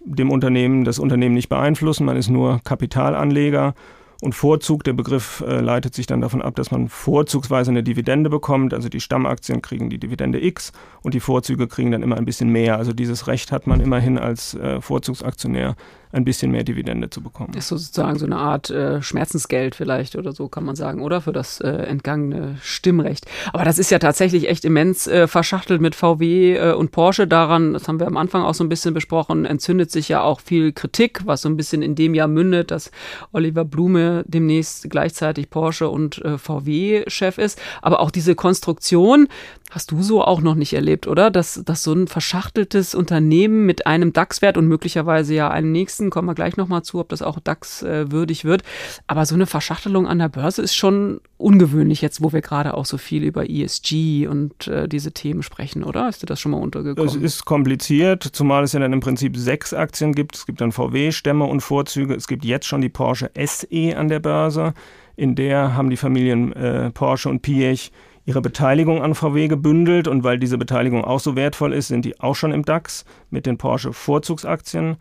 dem 0.00 0.30
Unternehmen 0.30 0.84
das 0.84 0.98
Unternehmen 0.98 1.34
nicht 1.34 1.48
beeinflussen, 1.48 2.06
man 2.06 2.16
ist 2.16 2.30
nur 2.30 2.60
Kapitalanleger. 2.64 3.74
Und 4.22 4.34
Vorzug, 4.34 4.84
der 4.84 4.92
Begriff 4.92 5.42
äh, 5.46 5.60
leitet 5.60 5.94
sich 5.94 6.06
dann 6.06 6.20
davon 6.20 6.42
ab, 6.42 6.54
dass 6.54 6.70
man 6.70 6.88
vorzugsweise 6.88 7.70
eine 7.70 7.82
Dividende 7.82 8.28
bekommt. 8.28 8.74
Also 8.74 8.90
die 8.90 9.00
Stammaktien 9.00 9.62
kriegen 9.62 9.88
die 9.88 9.98
Dividende 9.98 10.44
X 10.44 10.72
und 11.02 11.14
die 11.14 11.20
Vorzüge 11.20 11.66
kriegen 11.66 11.90
dann 11.90 12.02
immer 12.02 12.18
ein 12.18 12.26
bisschen 12.26 12.50
mehr. 12.50 12.76
Also 12.76 12.92
dieses 12.92 13.28
Recht 13.28 13.50
hat 13.50 13.66
man 13.66 13.80
immerhin 13.80 14.18
als 14.18 14.54
äh, 14.54 14.82
Vorzugsaktionär 14.82 15.74
ein 16.12 16.24
bisschen 16.24 16.50
mehr 16.50 16.64
Dividende 16.64 17.08
zu 17.08 17.22
bekommen. 17.22 17.54
Ist 17.54 17.68
sozusagen 17.68 18.18
so 18.18 18.26
eine 18.26 18.36
Art 18.36 18.70
äh, 18.70 19.00
Schmerzensgeld 19.00 19.74
vielleicht 19.74 20.16
oder 20.16 20.32
so 20.32 20.48
kann 20.48 20.64
man 20.64 20.74
sagen, 20.76 21.02
oder? 21.02 21.20
Für 21.20 21.32
das 21.32 21.60
äh, 21.60 21.68
entgangene 21.68 22.58
Stimmrecht. 22.62 23.26
Aber 23.52 23.64
das 23.64 23.78
ist 23.78 23.90
ja 23.90 23.98
tatsächlich 23.98 24.48
echt 24.48 24.64
immens 24.64 25.06
äh, 25.06 25.28
verschachtelt 25.28 25.80
mit 25.80 25.94
VW 25.94 26.56
äh, 26.56 26.72
und 26.72 26.90
Porsche. 26.90 27.26
Daran, 27.26 27.74
das 27.74 27.86
haben 27.86 28.00
wir 28.00 28.06
am 28.06 28.16
Anfang 28.16 28.42
auch 28.42 28.54
so 28.54 28.64
ein 28.64 28.68
bisschen 28.68 28.94
besprochen, 28.94 29.44
entzündet 29.44 29.90
sich 29.90 30.08
ja 30.08 30.22
auch 30.22 30.40
viel 30.40 30.72
Kritik, 30.72 31.20
was 31.26 31.42
so 31.42 31.48
ein 31.48 31.56
bisschen 31.56 31.82
in 31.82 31.94
dem 31.94 32.14
Jahr 32.14 32.28
mündet, 32.28 32.70
dass 32.70 32.90
Oliver 33.32 33.64
Blume 33.64 34.24
demnächst 34.26 34.90
gleichzeitig 34.90 35.50
Porsche 35.50 35.88
und 35.88 36.24
äh, 36.24 36.38
VW-Chef 36.38 37.38
ist. 37.38 37.60
Aber 37.82 38.00
auch 38.00 38.10
diese 38.10 38.34
Konstruktion, 38.34 39.28
Hast 39.70 39.92
du 39.92 40.02
so 40.02 40.24
auch 40.24 40.40
noch 40.40 40.56
nicht 40.56 40.72
erlebt, 40.72 41.06
oder? 41.06 41.30
Dass, 41.30 41.62
dass 41.64 41.84
so 41.84 41.92
ein 41.92 42.08
verschachteltes 42.08 42.92
Unternehmen 42.96 43.66
mit 43.66 43.86
einem 43.86 44.12
DAX-Wert 44.12 44.58
und 44.58 44.66
möglicherweise 44.66 45.32
ja 45.34 45.48
einem 45.48 45.70
nächsten 45.70 45.99
Aktien, 46.00 46.10
kommen 46.10 46.28
wir 46.28 46.34
gleich 46.34 46.56
nochmal 46.56 46.82
zu, 46.82 46.98
ob 46.98 47.10
das 47.10 47.20
auch 47.20 47.38
DAX 47.40 47.82
äh, 47.82 48.10
wird. 48.10 48.62
Aber 49.06 49.26
so 49.26 49.34
eine 49.34 49.46
Verschachtelung 49.46 50.06
an 50.06 50.18
der 50.18 50.28
Börse 50.28 50.62
ist 50.62 50.74
schon 50.74 51.20
ungewöhnlich 51.36 52.00
jetzt, 52.00 52.22
wo 52.22 52.32
wir 52.32 52.40
gerade 52.40 52.74
auch 52.74 52.86
so 52.86 52.96
viel 52.96 53.22
über 53.22 53.48
ESG 53.48 54.26
und 54.26 54.66
äh, 54.66 54.88
diese 54.88 55.12
Themen 55.12 55.42
sprechen, 55.42 55.84
oder? 55.84 56.08
Ist 56.08 56.22
dir 56.22 56.26
das 56.26 56.40
schon 56.40 56.52
mal 56.52 56.58
untergekommen? 56.58 57.08
Es 57.08 57.16
ist 57.16 57.44
kompliziert, 57.44 58.22
zumal 58.22 58.64
es 58.64 58.72
ja 58.72 58.80
dann 58.80 58.92
im 58.92 59.00
Prinzip 59.00 59.36
sechs 59.36 59.74
Aktien 59.74 60.12
gibt. 60.12 60.36
Es 60.36 60.46
gibt 60.46 60.60
dann 60.60 60.72
VW, 60.72 61.12
Stämme 61.12 61.44
und 61.44 61.60
Vorzüge. 61.60 62.14
Es 62.14 62.26
gibt 62.26 62.44
jetzt 62.44 62.66
schon 62.66 62.80
die 62.80 62.88
Porsche 62.88 63.30
SE 63.36 63.96
an 63.96 64.08
der 64.08 64.20
Börse. 64.20 64.72
In 65.16 65.34
der 65.34 65.74
haben 65.74 65.90
die 65.90 65.98
Familien 65.98 66.52
äh, 66.54 66.90
Porsche 66.90 67.28
und 67.28 67.42
Piech 67.42 67.92
ihre 68.24 68.40
Beteiligung 68.40 69.02
an 69.02 69.14
VW 69.14 69.48
gebündelt 69.48 70.06
und 70.06 70.24
weil 70.24 70.38
diese 70.38 70.56
Beteiligung 70.56 71.04
auch 71.04 71.20
so 71.20 71.36
wertvoll 71.36 71.72
ist, 71.72 71.88
sind 71.88 72.04
die 72.04 72.20
auch 72.20 72.36
schon 72.36 72.52
im 72.52 72.64
DAX 72.64 73.04
mit 73.30 73.44
den 73.44 73.58
Porsche 73.58 73.92
Vorzugsaktien 73.92 74.96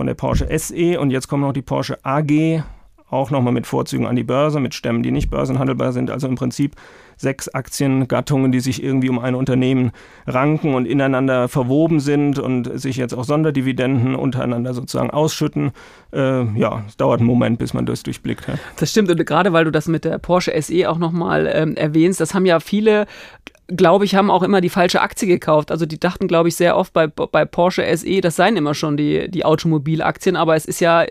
von 0.00 0.06
der 0.06 0.14
Porsche 0.14 0.48
SE 0.58 0.98
und 0.98 1.10
jetzt 1.10 1.28
kommt 1.28 1.42
noch 1.42 1.52
die 1.52 1.60
Porsche 1.60 1.98
AG, 2.04 2.62
auch 3.10 3.30
nochmal 3.30 3.52
mit 3.52 3.66
Vorzügen 3.66 4.06
an 4.06 4.16
die 4.16 4.24
Börse, 4.24 4.58
mit 4.58 4.72
Stämmen, 4.72 5.02
die 5.02 5.10
nicht 5.10 5.28
börsenhandelbar 5.28 5.92
sind. 5.92 6.10
Also 6.10 6.26
im 6.26 6.36
Prinzip 6.36 6.74
sechs 7.18 7.50
Aktiengattungen, 7.50 8.50
die 8.50 8.60
sich 8.60 8.82
irgendwie 8.82 9.10
um 9.10 9.18
ein 9.18 9.34
Unternehmen 9.34 9.90
ranken 10.26 10.72
und 10.72 10.86
ineinander 10.86 11.48
verwoben 11.48 12.00
sind 12.00 12.38
und 12.38 12.80
sich 12.80 12.96
jetzt 12.96 13.12
auch 13.12 13.24
Sonderdividenden 13.24 14.14
untereinander 14.14 14.72
sozusagen 14.72 15.10
ausschütten. 15.10 15.72
Äh, 16.14 16.44
ja, 16.58 16.82
es 16.88 16.96
dauert 16.96 17.20
einen 17.20 17.26
Moment, 17.26 17.58
bis 17.58 17.74
man 17.74 17.84
das 17.84 18.02
durchblickt 18.02 18.48
hat. 18.48 18.58
Das 18.78 18.92
stimmt 18.92 19.10
und 19.10 19.26
gerade 19.26 19.52
weil 19.52 19.66
du 19.66 19.70
das 19.70 19.86
mit 19.86 20.06
der 20.06 20.16
Porsche 20.16 20.58
SE 20.62 20.88
auch 20.88 20.96
nochmal 20.96 21.46
ähm, 21.52 21.76
erwähnst, 21.76 22.22
das 22.22 22.32
haben 22.32 22.46
ja 22.46 22.58
viele 22.58 23.04
glaube 23.76 24.04
ich, 24.04 24.14
haben 24.14 24.30
auch 24.30 24.42
immer 24.42 24.60
die 24.60 24.68
falsche 24.68 25.00
Aktie 25.00 25.28
gekauft. 25.28 25.70
Also 25.70 25.86
die 25.86 25.98
dachten, 25.98 26.28
glaube 26.28 26.48
ich, 26.48 26.56
sehr 26.56 26.76
oft 26.76 26.92
bei, 26.92 27.06
bei 27.06 27.44
Porsche 27.44 27.84
SE, 27.96 28.20
das 28.20 28.36
seien 28.36 28.56
immer 28.56 28.74
schon 28.74 28.96
die, 28.96 29.30
die 29.30 29.44
Automobilaktien, 29.44 30.36
aber 30.36 30.56
es 30.56 30.64
ist 30.64 30.80
ja, 30.80 31.04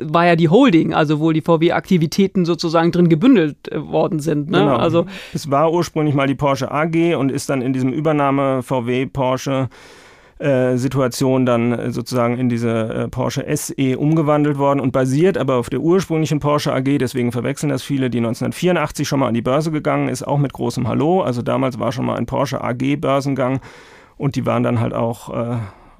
war 0.00 0.26
ja 0.26 0.36
die 0.36 0.48
Holding, 0.48 0.94
also 0.94 1.20
wo 1.20 1.32
die 1.32 1.40
VW-Aktivitäten 1.40 2.44
sozusagen 2.44 2.92
drin 2.92 3.08
gebündelt 3.08 3.72
äh, 3.72 3.86
worden 3.86 4.20
sind. 4.20 4.50
Ne? 4.50 4.58
Genau. 4.58 4.76
Also, 4.76 5.06
es 5.32 5.50
war 5.50 5.72
ursprünglich 5.72 6.14
mal 6.14 6.26
die 6.26 6.34
Porsche 6.34 6.70
AG 6.70 7.16
und 7.16 7.30
ist 7.30 7.48
dann 7.48 7.62
in 7.62 7.72
diesem 7.72 7.92
Übernahme 7.92 8.62
VW 8.62 9.06
Porsche 9.06 9.68
äh, 10.38 10.76
Situation 10.76 11.46
dann 11.46 11.72
äh, 11.72 11.92
sozusagen 11.92 12.38
in 12.38 12.48
diese 12.48 12.70
äh, 12.70 13.08
Porsche 13.08 13.44
SE 13.56 13.98
umgewandelt 13.98 14.58
worden 14.58 14.80
und 14.80 14.92
basiert 14.92 15.38
aber 15.38 15.54
auf 15.56 15.70
der 15.70 15.80
ursprünglichen 15.80 16.40
Porsche 16.40 16.74
AG, 16.74 16.98
deswegen 16.98 17.32
verwechseln 17.32 17.70
das 17.70 17.82
viele, 17.82 18.10
die 18.10 18.18
1984 18.18 19.08
schon 19.08 19.20
mal 19.20 19.28
an 19.28 19.34
die 19.34 19.42
Börse 19.42 19.70
gegangen 19.70 20.08
ist, 20.08 20.22
auch 20.22 20.38
mit 20.38 20.52
großem 20.52 20.88
Hallo. 20.88 21.22
Also 21.22 21.40
damals 21.42 21.78
war 21.78 21.90
schon 21.92 22.04
mal 22.04 22.16
ein 22.16 22.26
Porsche 22.26 22.62
AG 22.62 22.96
Börsengang 22.96 23.60
und 24.18 24.36
die 24.36 24.44
waren 24.44 24.62
dann 24.62 24.80
halt 24.80 24.92
auch 24.92 25.32
äh, 25.34 25.56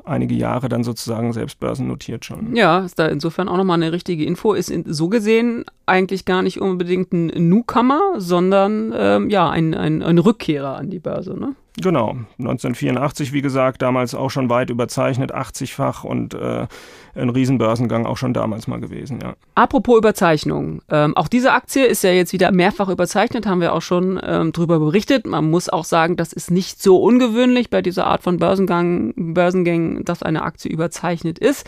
einige 0.07 0.35
Jahre 0.35 0.69
dann 0.69 0.85
sozusagen 0.85 1.33
selbst 1.33 1.59
börsennotiert 1.59 2.25
schon. 2.25 2.55
Ja, 2.55 2.81
ist 2.81 2.99
da 2.99 3.07
insofern 3.07 3.49
auch 3.49 3.57
nochmal 3.57 3.83
eine 3.83 3.93
richtige 3.93 4.25
Info. 4.25 4.53
Ist 4.53 4.71
in, 4.71 4.93
so 4.93 5.09
gesehen 5.09 5.65
eigentlich 5.85 6.25
gar 6.25 6.43
nicht 6.43 6.61
unbedingt 6.61 7.13
ein 7.13 7.49
Newcomer, 7.49 8.01
sondern 8.19 8.95
ähm, 8.97 9.31
ja, 9.31 9.51
ein, 9.51 9.75
ein, 9.75 10.03
ein 10.03 10.19
Rückkehrer 10.19 10.77
an 10.77 10.91
die 10.91 10.99
Börse, 10.99 11.39
ne? 11.39 11.55
Genau, 11.79 12.17
1984, 12.39 13.35
wie 13.35 13.43
gesagt, 13.43 13.83
damals 13.83 14.15
auch 14.15 14.31
schon 14.31 14.49
weit 14.49 14.71
überzeichnet, 14.71 15.35
80-fach 15.35 16.05
und 16.05 16.33
äh, 16.33 16.67
ein 17.15 17.29
Riesenbörsengang 17.29 18.07
auch 18.07 18.17
schon 18.17 18.33
damals 18.33 18.67
mal 18.67 18.81
gewesen, 18.81 19.19
ja. 19.23 19.35
Apropos 19.55 19.99
Überzeichnung, 19.99 20.81
ähm, 20.91 21.15
auch 21.17 21.29
diese 21.29 21.53
Aktie 21.53 21.85
ist 21.85 22.03
ja 22.03 22.11
jetzt 22.11 22.33
wieder 22.33 22.51
mehrfach 22.51 22.89
überzeichnet, 22.89 23.47
haben 23.47 23.61
wir 23.61 23.75
auch 23.75 23.83
schon 23.83 24.19
ähm, 24.23 24.53
drüber 24.53 24.79
berichtet. 24.79 25.27
Man 25.27 25.51
muss 25.51 25.69
auch 25.69 25.85
sagen, 25.85 26.17
das 26.17 26.33
ist 26.33 26.51
nicht 26.51 26.83
so 26.83 26.97
ungewöhnlich 26.97 27.69
bei 27.69 27.83
dieser 27.83 28.07
Art 28.07 28.23
von 28.23 28.39
Börsengang, 28.39 29.13
Börsengängen, 29.17 30.05
dass 30.05 30.23
eine 30.23 30.43
Aktie 30.43 30.71
überzeichnet 30.71 31.39
ist. 31.39 31.67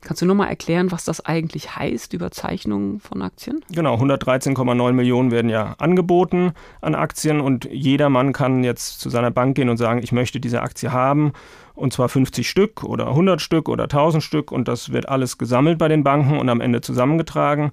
Kannst 0.00 0.22
du 0.22 0.26
nochmal 0.26 0.48
erklären, 0.48 0.92
was 0.92 1.04
das 1.04 1.24
eigentlich 1.24 1.74
heißt, 1.74 2.12
Überzeichnung 2.12 3.00
von 3.00 3.20
Aktien? 3.20 3.64
Genau, 3.70 3.96
113,9 3.96 4.92
Millionen 4.92 5.30
werden 5.30 5.50
ja 5.50 5.74
angeboten 5.78 6.52
an 6.80 6.94
Aktien 6.94 7.40
und 7.40 7.64
jeder 7.70 8.08
Mann 8.08 8.32
kann 8.32 8.62
jetzt 8.62 9.00
zu 9.00 9.10
seiner 9.10 9.30
Bank 9.30 9.56
gehen 9.56 9.68
und 9.68 9.76
sagen, 9.76 10.00
ich 10.02 10.12
möchte 10.12 10.38
diese 10.40 10.62
Aktie 10.62 10.92
haben 10.92 11.32
und 11.74 11.92
zwar 11.92 12.08
50 12.08 12.48
Stück 12.48 12.84
oder 12.84 13.08
100 13.08 13.40
Stück 13.40 13.68
oder 13.68 13.84
1000 13.84 14.22
Stück 14.22 14.52
und 14.52 14.68
das 14.68 14.92
wird 14.92 15.08
alles 15.08 15.36
gesammelt 15.36 15.78
bei 15.78 15.88
den 15.88 16.04
Banken 16.04 16.38
und 16.38 16.48
am 16.48 16.60
Ende 16.60 16.80
zusammengetragen 16.80 17.72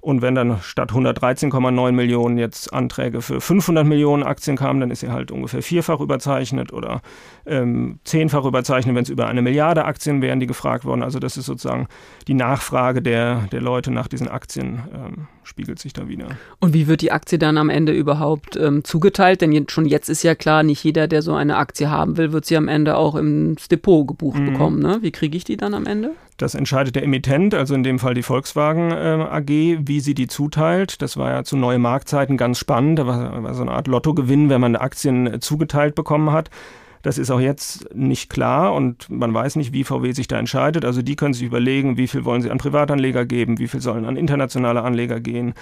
und 0.00 0.22
wenn 0.22 0.34
dann 0.34 0.58
statt 0.62 0.92
113,9 0.92 1.92
Millionen 1.92 2.38
jetzt 2.38 2.72
Anträge 2.72 3.20
für 3.20 3.40
500 3.40 3.86
Millionen 3.86 4.22
Aktien 4.22 4.56
kamen, 4.56 4.80
dann 4.80 4.90
ist 4.90 5.00
sie 5.00 5.10
halt 5.10 5.30
ungefähr 5.30 5.62
vierfach 5.62 6.00
überzeichnet 6.00 6.72
oder 6.72 7.02
ähm, 7.46 8.00
zehnfach 8.04 8.44
überzeichnet, 8.44 8.94
wenn 8.94 9.02
es 9.02 9.10
über 9.10 9.26
eine 9.26 9.42
Milliarde 9.42 9.84
Aktien 9.84 10.22
wären, 10.22 10.40
die 10.40 10.46
gefragt 10.46 10.84
wurden. 10.84 11.02
Also 11.02 11.18
das 11.18 11.36
ist 11.36 11.46
sozusagen 11.46 11.86
die 12.28 12.34
Nachfrage 12.34 13.02
der, 13.02 13.48
der 13.52 13.60
Leute 13.60 13.90
nach 13.90 14.08
diesen 14.08 14.28
Aktien 14.28 14.82
ähm, 14.94 15.26
spiegelt 15.42 15.78
sich 15.78 15.92
da 15.92 16.08
wieder. 16.08 16.28
Und 16.60 16.72
wie 16.72 16.86
wird 16.86 17.02
die 17.02 17.12
Aktie 17.12 17.38
dann 17.38 17.58
am 17.58 17.68
Ende 17.68 17.92
überhaupt 17.92 18.56
ähm, 18.56 18.84
zugeteilt? 18.84 19.42
Denn 19.42 19.66
schon 19.68 19.84
jetzt 19.84 20.08
ist 20.08 20.22
ja 20.22 20.34
klar, 20.34 20.62
nicht 20.62 20.82
jeder, 20.82 21.08
der 21.08 21.22
so 21.22 21.34
eine 21.34 21.56
Aktie 21.56 21.90
haben 21.90 22.16
will, 22.16 22.32
wird 22.32 22.46
sie 22.46 22.56
am 22.56 22.68
Ende 22.68 22.96
auch 22.96 23.16
ins 23.16 23.68
Depot 23.68 24.06
gebucht 24.06 24.38
mhm. 24.38 24.52
bekommen. 24.52 24.78
Ne? 24.80 24.98
Wie 25.02 25.10
kriege 25.10 25.36
ich 25.36 25.44
die 25.44 25.56
dann 25.56 25.74
am 25.74 25.86
Ende? 25.86 26.12
Das 26.40 26.54
entscheidet 26.54 26.96
der 26.96 27.02
Emittent, 27.02 27.52
also 27.52 27.74
in 27.74 27.82
dem 27.82 27.98
Fall 27.98 28.14
die 28.14 28.22
Volkswagen 28.22 28.92
äh, 28.92 29.26
AG, 29.30 29.80
wie 29.86 30.00
sie 30.00 30.14
die 30.14 30.26
zuteilt. 30.26 31.02
Das 31.02 31.18
war 31.18 31.30
ja 31.30 31.44
zu 31.44 31.54
neuen 31.54 31.82
Marktzeiten 31.82 32.38
ganz 32.38 32.58
spannend. 32.58 32.98
Da 32.98 33.06
war, 33.06 33.42
war 33.42 33.52
so 33.52 33.60
eine 33.60 33.72
Art 33.72 33.88
Lottogewinn, 33.88 34.48
wenn 34.48 34.62
man 34.62 34.74
Aktien 34.74 35.26
äh, 35.26 35.40
zugeteilt 35.40 35.94
bekommen 35.94 36.32
hat. 36.32 36.48
Das 37.02 37.18
ist 37.18 37.30
auch 37.30 37.40
jetzt 37.40 37.94
nicht 37.94 38.30
klar 38.30 38.72
und 38.72 39.10
man 39.10 39.34
weiß 39.34 39.56
nicht, 39.56 39.74
wie 39.74 39.84
VW 39.84 40.12
sich 40.12 40.28
da 40.28 40.38
entscheidet. 40.38 40.86
Also 40.86 41.02
die 41.02 41.14
können 41.14 41.34
sich 41.34 41.42
überlegen, 41.42 41.98
wie 41.98 42.08
viel 42.08 42.24
wollen 42.24 42.40
sie 42.40 42.50
an 42.50 42.56
Privatanleger 42.56 43.26
geben, 43.26 43.58
wie 43.58 43.68
viel 43.68 43.82
sollen 43.82 44.06
an 44.06 44.16
internationale 44.16 44.80
Anleger 44.80 45.20
gehen, 45.20 45.52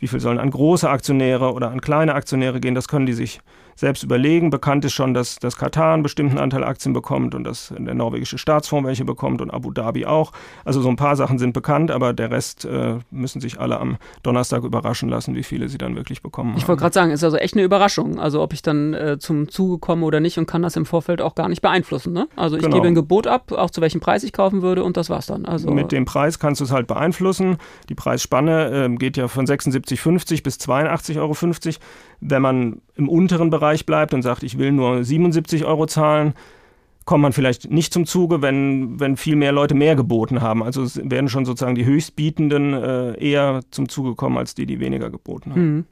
wie 0.00 0.06
viel 0.06 0.20
sollen 0.20 0.38
an 0.38 0.50
große 0.50 0.88
Aktionäre 0.88 1.54
oder 1.54 1.70
an 1.70 1.80
kleine 1.80 2.14
Aktionäre 2.14 2.60
gehen. 2.60 2.74
Das 2.74 2.88
können 2.88 3.06
die 3.06 3.14
sich 3.14 3.40
selbst 3.76 4.02
überlegen. 4.02 4.50
Bekannt 4.50 4.84
ist 4.84 4.94
schon, 4.94 5.14
dass, 5.14 5.36
dass 5.36 5.56
Katar 5.56 5.94
einen 5.94 6.02
bestimmten 6.02 6.38
Anteil 6.38 6.64
Aktien 6.64 6.92
bekommt 6.92 7.34
und 7.34 7.44
dass 7.44 7.72
der 7.76 7.94
norwegische 7.94 8.38
Staatsfonds 8.38 8.86
welche 8.86 9.04
bekommt 9.04 9.40
und 9.40 9.50
Abu 9.50 9.70
Dhabi 9.70 10.06
auch. 10.06 10.32
Also 10.64 10.80
so 10.80 10.88
ein 10.88 10.96
paar 10.96 11.16
Sachen 11.16 11.38
sind 11.38 11.52
bekannt, 11.52 11.90
aber 11.90 12.12
der 12.12 12.30
Rest 12.30 12.64
äh, 12.64 12.98
müssen 13.10 13.40
sich 13.40 13.60
alle 13.60 13.78
am 13.78 13.98
Donnerstag 14.22 14.64
überraschen 14.64 15.08
lassen, 15.08 15.34
wie 15.34 15.42
viele 15.42 15.68
sie 15.68 15.78
dann 15.78 15.94
wirklich 15.94 16.22
bekommen. 16.22 16.54
Ich 16.56 16.66
wollte 16.66 16.80
gerade 16.80 16.94
sagen, 16.94 17.10
ist 17.10 17.22
also 17.22 17.36
echt 17.36 17.54
eine 17.54 17.62
Überraschung. 17.62 18.18
Also 18.18 18.42
ob 18.42 18.52
ich 18.52 18.62
dann 18.62 18.94
äh, 18.94 19.18
zum 19.18 19.48
Zuge 19.48 19.78
komme 19.78 20.04
oder 20.04 20.20
nicht 20.20 20.38
und 20.38 20.46
kann 20.46 20.62
das 20.62 20.76
im 20.76 20.86
Vorfeld 20.86 21.20
auch 21.20 21.34
gar 21.34 21.48
nicht 21.48 21.62
beeinflussen. 21.62 22.12
Ne? 22.12 22.28
Also 22.36 22.56
ich 22.56 22.62
genau. 22.62 22.76
gebe 22.76 22.88
ein 22.88 22.94
Gebot 22.94 23.26
ab, 23.26 23.52
auch 23.52 23.70
zu 23.70 23.80
welchem 23.80 24.00
Preis 24.00 24.24
ich 24.24 24.32
kaufen 24.32 24.62
würde 24.62 24.82
und 24.82 24.96
das 24.96 25.10
war's 25.10 25.26
dann. 25.26 25.44
Also 25.44 25.70
Mit 25.70 25.92
dem 25.92 26.04
Preis 26.04 26.38
kannst 26.38 26.60
du 26.60 26.64
es 26.64 26.72
halt 26.72 26.86
beeinflussen. 26.86 27.58
Die 27.88 27.94
Preisspanne 27.94 28.86
äh, 28.86 28.96
geht 28.96 29.16
ja 29.16 29.28
von 29.28 29.46
76,50 29.46 30.42
bis 30.42 30.56
82,50 30.56 31.18
Euro. 31.18 31.34
Wenn 32.20 32.42
man 32.42 32.80
im 32.96 33.08
unteren 33.08 33.50
Bereich 33.50 33.86
bleibt 33.86 34.14
und 34.14 34.22
sagt, 34.22 34.42
ich 34.42 34.58
will 34.58 34.72
nur 34.72 35.04
77 35.04 35.64
Euro 35.64 35.86
zahlen, 35.86 36.34
kommt 37.04 37.22
man 37.22 37.32
vielleicht 37.32 37.70
nicht 37.70 37.92
zum 37.92 38.04
Zuge, 38.04 38.42
wenn, 38.42 38.98
wenn 38.98 39.16
viel 39.16 39.36
mehr 39.36 39.52
Leute 39.52 39.74
mehr 39.74 39.94
geboten 39.94 40.42
haben. 40.42 40.62
Also 40.62 40.82
es 40.82 41.00
werden 41.02 41.28
schon 41.28 41.44
sozusagen 41.44 41.76
die 41.76 41.84
Höchstbietenden 41.84 42.74
äh, 42.74 43.12
eher 43.18 43.60
zum 43.70 43.88
Zuge 43.88 44.14
kommen 44.14 44.36
als 44.36 44.54
die, 44.54 44.66
die 44.66 44.80
weniger 44.80 45.08
geboten 45.08 45.52
haben. 45.52 45.74
Mhm. 45.74 45.84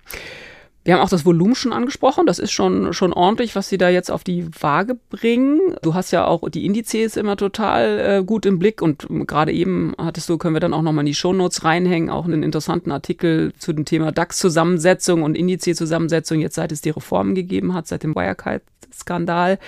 Wir 0.85 0.95
haben 0.95 1.01
auch 1.01 1.09
das 1.09 1.25
Volumen 1.25 1.55
schon 1.55 1.73
angesprochen. 1.73 2.27
Das 2.27 2.39
ist 2.39 2.53
schon, 2.53 2.93
schon 2.93 3.15
ordentlich, 3.15 3.57
was 3.57 3.71
sie 3.71 3.79
da 3.79 3.89
jetzt 3.89 4.11
auf 4.11 4.23
die 4.23 4.47
Waage 4.61 4.97
bringen. 5.09 5.59
Du 5.83 5.95
hast 5.95 6.11
ja 6.11 6.27
auch 6.27 6.47
die 6.51 6.67
Indizes 6.67 7.17
immer 7.17 7.37
total 7.39 7.99
äh, 7.99 8.25
gut 8.25 8.45
im 8.45 8.59
Blick 8.59 8.83
und 8.83 9.07
gerade 9.27 9.53
eben 9.53 9.95
hattest 9.97 10.29
du, 10.29 10.37
können 10.37 10.55
wir 10.55 10.61
dann 10.61 10.75
auch 10.75 10.83
nochmal 10.83 11.03
in 11.03 11.07
die 11.07 11.15
Shownotes 11.15 11.65
reinhängen, 11.65 12.11
auch 12.11 12.27
einen 12.27 12.43
interessanten 12.43 12.93
Artikel 12.93 13.55
zu 13.59 13.73
dem 13.73 13.87
Thema 13.87 14.13
DAX-Zusammensetzung 14.13 15.23
und 15.23 15.37
Indice-Zusammensetzung, 15.37 16.41
jetzt 16.41 16.57
seit 16.57 16.71
es 16.71 16.83
die 16.83 16.91
Reformen 16.91 17.35
gegeben 17.35 17.73
hat, 17.73 17.87
seit 17.87 18.03
dem 18.03 18.15
Wirecard-Skandal. 18.15 19.59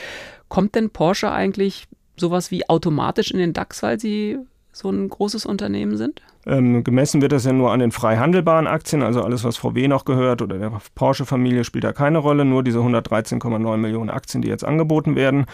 Kommt 0.48 0.74
denn 0.74 0.90
Porsche 0.90 1.32
eigentlich 1.32 1.88
sowas 2.18 2.50
wie 2.50 2.68
automatisch 2.68 3.30
in 3.30 3.38
den 3.38 3.54
DAX, 3.54 3.82
weil 3.82 3.98
sie 3.98 4.38
so 4.76 4.90
ein 4.90 5.08
großes 5.08 5.46
Unternehmen 5.46 5.96
sind? 5.96 6.20
Ähm, 6.44 6.84
gemessen 6.84 7.22
wird 7.22 7.32
das 7.32 7.46
ja 7.46 7.52
nur 7.52 7.72
an 7.72 7.80
den 7.80 7.92
frei 7.92 8.18
handelbaren 8.18 8.66
Aktien, 8.66 9.02
also 9.02 9.22
alles, 9.22 9.42
was 9.42 9.56
VW 9.56 9.88
noch 9.88 10.04
gehört 10.04 10.42
oder 10.42 10.58
der 10.58 10.72
Porsche-Familie 10.94 11.64
spielt 11.64 11.84
da 11.84 11.92
keine 11.92 12.18
Rolle, 12.18 12.44
nur 12.44 12.62
diese 12.62 12.80
113,9 12.80 13.76
Millionen 13.78 14.10
Aktien, 14.10 14.42
die 14.42 14.48
jetzt 14.48 14.64
angeboten 14.64 15.16
werden. 15.16 15.46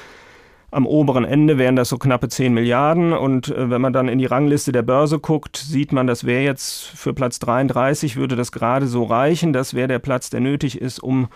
Am 0.73 0.87
oberen 0.87 1.25
Ende 1.25 1.57
wären 1.57 1.77
das 1.77 1.91
so 1.91 1.99
knappe 1.99 2.29
10 2.29 2.53
Milliarden 2.53 3.13
und 3.13 3.49
äh, 3.49 3.71
wenn 3.71 3.81
man 3.81 3.93
dann 3.93 4.09
in 4.09 4.19
die 4.19 4.27
Rangliste 4.27 4.73
der 4.73 4.83
Börse 4.83 5.21
guckt, 5.21 5.57
sieht 5.57 5.93
man, 5.93 6.09
das 6.09 6.25
wäre 6.25 6.43
jetzt 6.43 6.83
für 6.83 7.15
Platz 7.15 7.39
33, 7.39 8.17
würde 8.17 8.35
das 8.35 8.51
gerade 8.51 8.89
so 8.89 9.05
reichen. 9.05 9.53
Das 9.53 9.75
wäre 9.75 9.89
der 9.89 9.99
Platz, 10.01 10.31
der 10.31 10.41
nötig 10.41 10.81
ist, 10.81 11.01
um 11.01 11.29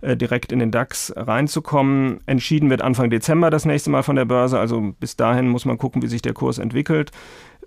äh, 0.00 0.16
direkt 0.16 0.52
in 0.52 0.58
den 0.58 0.70
DAX 0.70 1.12
reinzukommen. 1.16 2.20
Entschieden 2.26 2.70
wird 2.70 2.82
Anfang 2.82 3.10
Dezember 3.10 3.50
das 3.50 3.64
nächste 3.64 3.90
Mal 3.90 4.02
von 4.02 4.16
der 4.16 4.24
Börse, 4.24 4.58
also 4.58 4.94
bis 4.98 5.16
dahin 5.16 5.48
muss 5.48 5.64
man 5.64 5.78
gucken, 5.78 6.02
wie 6.02 6.06
sich 6.06 6.22
der 6.22 6.32
Kurs 6.32 6.58
entwickelt. 6.58 7.10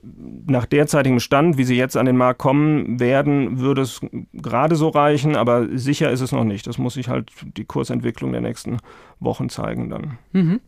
Nach 0.02 0.66
derzeitigem 0.66 1.20
Stand, 1.20 1.58
wie 1.58 1.63
sie 1.63 1.78
jetzt 1.78 1.96
an 1.96 2.06
den 2.06 2.18
Markt 2.18 2.40
kommen 2.40 3.00
werden, 3.00 3.60
würde 3.60 3.84
es 3.84 4.02
gerade 4.34 4.75
so 4.75 4.90
reichen, 4.90 5.36
aber 5.38 5.68
sicher 5.78 6.12
ist 6.12 6.20
es 6.22 6.32
noch 6.32 6.44
nicht. 6.44 6.68
Das 6.68 6.78
muss 6.78 6.96
sich 6.96 7.08
halt 7.08 7.32
die 7.56 7.66
Kursentwicklung 7.66 8.32
der 8.34 8.42
nächsten 8.42 8.80
Wochen 9.20 9.48
zeigen 9.48 9.90
dann. 9.90 10.18
Mhm. 10.34 10.60